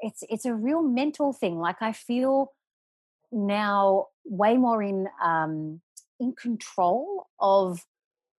[0.00, 1.58] it's it's a real mental thing.
[1.58, 2.52] Like I feel
[3.32, 5.80] now way more in um,
[6.20, 7.80] in control of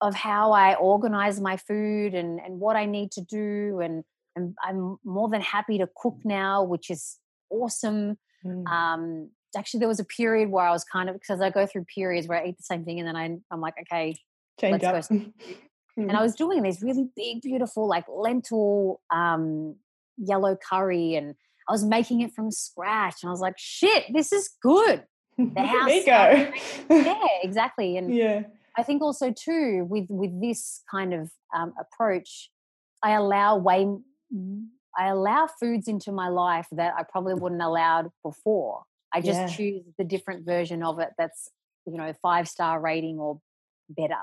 [0.01, 4.05] of how I organize my food and and what I need to do and
[4.37, 7.19] and I'm more than happy to cook now, which is
[7.51, 8.19] awesome.
[8.45, 8.67] Mm.
[8.67, 11.85] Um, actually, there was a period where I was kind of because I go through
[11.95, 14.17] periods where I eat the same thing and then I, I'm like, okay,
[14.61, 15.19] change let's up.
[15.19, 15.33] Go.
[15.97, 19.77] and I was doing these really big, beautiful, like lentil um,
[20.17, 21.35] yellow curry, and
[21.69, 23.23] I was making it from scratch.
[23.23, 25.05] And I was like, shit, this is good.
[25.39, 25.87] The house.
[25.87, 26.53] there you go.
[26.95, 27.97] yeah, exactly.
[27.97, 28.43] And yeah.
[28.77, 32.51] I think also too with with this kind of um, approach,
[33.03, 33.87] I allow way
[34.97, 38.83] I allow foods into my life that I probably wouldn't allowed before.
[39.13, 39.47] I just yeah.
[39.47, 41.51] choose the different version of it that's
[41.87, 43.41] you know five star rating or
[43.89, 44.23] better.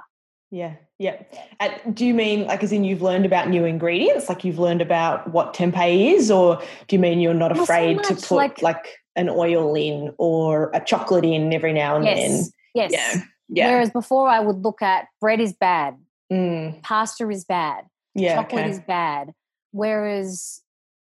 [0.51, 1.23] Yeah, yeah.
[1.61, 4.81] And do you mean like as in you've learned about new ingredients, like you've learned
[4.81, 8.61] about what tempeh is, or do you mean you're not afraid so to put like,
[8.61, 12.45] like, an oil in or a chocolate in every now and yes, then?
[12.75, 12.91] Yes.
[12.91, 13.21] Yeah.
[13.53, 13.71] Yeah.
[13.71, 15.97] Whereas before I would look at bread is bad,
[16.31, 16.81] mm.
[16.83, 18.71] pasta is bad, yeah, chocolate okay.
[18.71, 19.33] is bad.
[19.71, 20.61] Whereas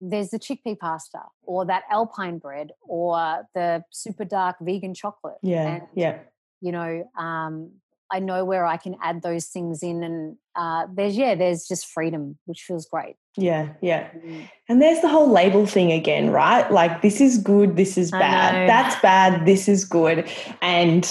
[0.01, 5.39] there's the chickpea pasta or that alpine bread or the super dark vegan chocolate.
[5.43, 5.67] Yeah.
[5.67, 6.19] And, yeah.
[6.61, 7.73] You know, um,
[8.13, 11.87] I know where I can add those things in, and uh, there's yeah, there's just
[11.87, 13.17] freedom, which feels great.
[13.37, 14.11] Yeah, yeah.
[14.11, 14.49] Mm.
[14.69, 16.71] And there's the whole label thing again, right?
[16.71, 18.69] Like this is good, this is bad.
[18.69, 20.29] That's bad, this is good.
[20.63, 21.05] And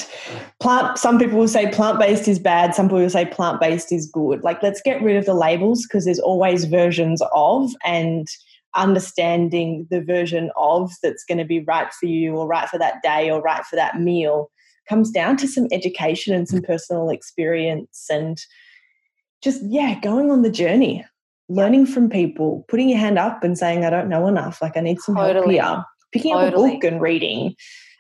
[0.61, 4.43] plant some people will say plant-based is bad, some people will say plant-based is good.
[4.43, 8.27] Like let's get rid of the labels because there's always versions of and
[8.75, 13.03] understanding the version of that's going to be right for you or right for that
[13.03, 14.49] day or right for that meal
[14.87, 18.37] comes down to some education and some personal experience and
[19.41, 21.05] just yeah going on the journey
[21.49, 24.61] learning from people putting your hand up and saying i don't know enough.
[24.61, 25.57] Like i need some totally.
[25.57, 25.85] help here.
[26.11, 26.71] Picking totally.
[26.71, 27.55] up a book and reading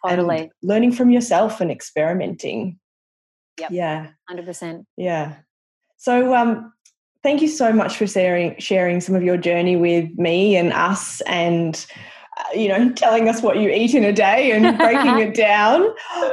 [0.07, 0.37] totally.
[0.39, 2.79] and learning from yourself and experimenting.
[3.59, 3.71] Yep.
[3.71, 4.07] yeah.
[4.31, 5.35] 100% yeah.
[5.97, 6.73] So um
[7.21, 11.21] thank you so much for sharing sharing some of your journey with me and us
[11.21, 11.85] and
[12.55, 15.87] you know, telling us what you eat in a day and breaking it down.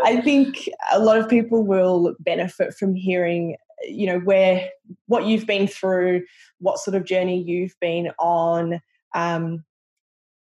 [0.05, 3.57] I think a lot of people will benefit from hearing,
[3.88, 4.68] you know, where
[5.07, 6.24] what you've been through,
[6.59, 8.80] what sort of journey you've been on.
[9.14, 9.64] Um,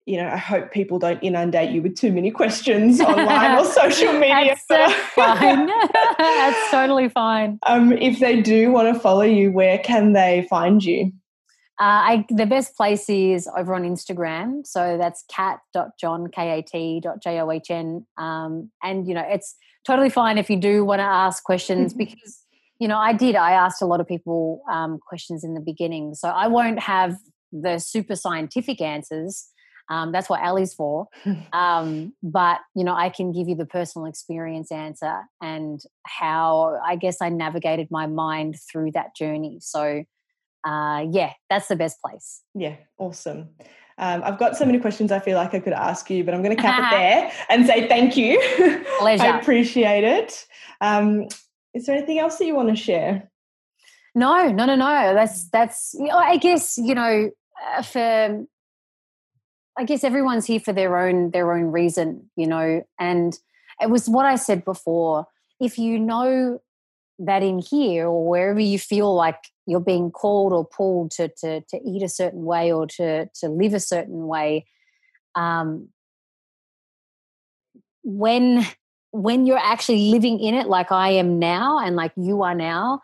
[0.05, 4.13] you know, I hope people don't inundate you with too many questions online or social
[4.13, 4.57] media.
[4.67, 5.67] That's fine.
[6.17, 7.59] That's totally fine.
[7.67, 11.11] Um, if they do want to follow you, where can they find you?
[11.79, 14.67] Uh, I, the best place is over on Instagram.
[14.67, 18.05] So that's kat.john, K-A-T dot J-O-H-N.
[18.17, 19.55] Um, and, you know, it's
[19.85, 22.43] totally fine if you do want to ask questions because,
[22.79, 23.35] you know, I did.
[23.35, 26.15] I asked a lot of people um, questions in the beginning.
[26.15, 27.15] So I won't have
[27.53, 29.47] the super scientific answers.
[29.89, 31.07] Um, that's what Ali's for.
[31.53, 36.95] Um, but, you know, I can give you the personal experience answer and how I
[36.95, 39.57] guess I navigated my mind through that journey.
[39.61, 40.03] So,
[40.69, 42.43] uh, yeah, that's the best place.
[42.53, 43.49] Yeah, awesome.
[43.97, 46.43] Um, I've got so many questions I feel like I could ask you, but I'm
[46.43, 48.39] going to cap it there and say thank you.
[48.99, 49.23] Pleasure.
[49.23, 50.45] I appreciate it.
[50.79, 51.27] Um,
[51.73, 53.31] is there anything else that you want to share?
[54.13, 55.13] No, no, no, no.
[55.15, 55.95] That's that's.
[55.97, 57.31] You know, I guess you know
[57.75, 58.45] uh, for.
[59.77, 63.37] I guess everyone's here for their own their own reason, you know, and
[63.81, 65.25] it was what I said before.
[65.59, 66.59] If you know
[67.19, 69.37] that in here or wherever you feel like
[69.69, 73.49] you're being called or pulled to to to eat a certain way or to to
[73.49, 74.65] live a certain way
[75.35, 75.89] um
[78.03, 78.65] when
[79.11, 83.01] when you're actually living in it like I am now and like you are now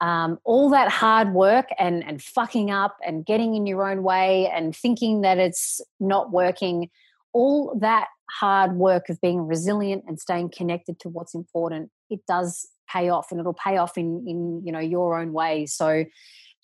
[0.00, 4.48] um, all that hard work and and fucking up and getting in your own way
[4.48, 6.88] and thinking that it's not working
[7.32, 12.68] all that hard work of being resilient and staying connected to what's important it does
[12.90, 16.04] pay off and it'll pay off in in you know your own way so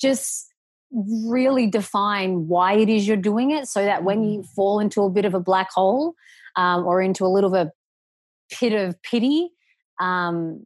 [0.01, 0.53] just
[0.93, 4.47] really define why it is you're doing it so that when you mm.
[4.55, 6.15] fall into a bit of a black hole
[6.57, 7.73] um, or into a little of a
[8.51, 9.51] pit of pity
[10.01, 10.65] um,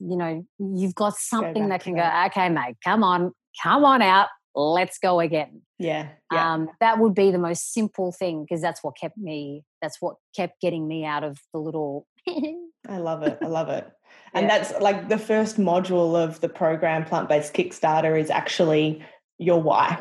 [0.00, 3.32] you know you've got something that can go okay mate come on
[3.62, 6.54] come on out let's go again yeah, yeah.
[6.54, 10.16] Um, that would be the most simple thing because that's what kept me that's what
[10.36, 12.06] kept getting me out of the little
[12.88, 13.90] i love it i love it
[14.34, 14.58] and yeah.
[14.58, 19.02] that's like the first module of the program Plant Based Kickstarter is actually
[19.38, 19.98] your why.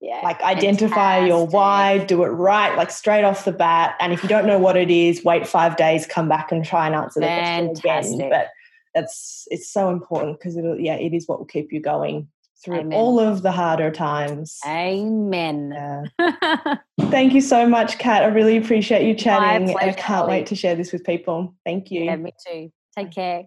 [0.00, 1.28] Yeah, like identify fantastic.
[1.28, 3.94] your why, do it right, like straight off the bat.
[4.00, 6.86] And if you don't know what it is, wait five days, come back and try
[6.86, 8.30] and answer the question again.
[8.30, 8.48] But
[8.94, 12.28] that's it's so important because it yeah, it is what will keep you going
[12.62, 12.98] through Amen.
[12.98, 14.58] all of the harder times.
[14.66, 15.72] Amen.
[16.18, 16.76] Yeah.
[17.00, 18.22] Thank you so much, Kat.
[18.22, 19.76] I really appreciate you chatting.
[19.76, 21.54] I can't wait to share this with people.
[21.64, 22.04] Thank you.
[22.04, 22.72] Yeah, me too.
[22.96, 23.44] Take care.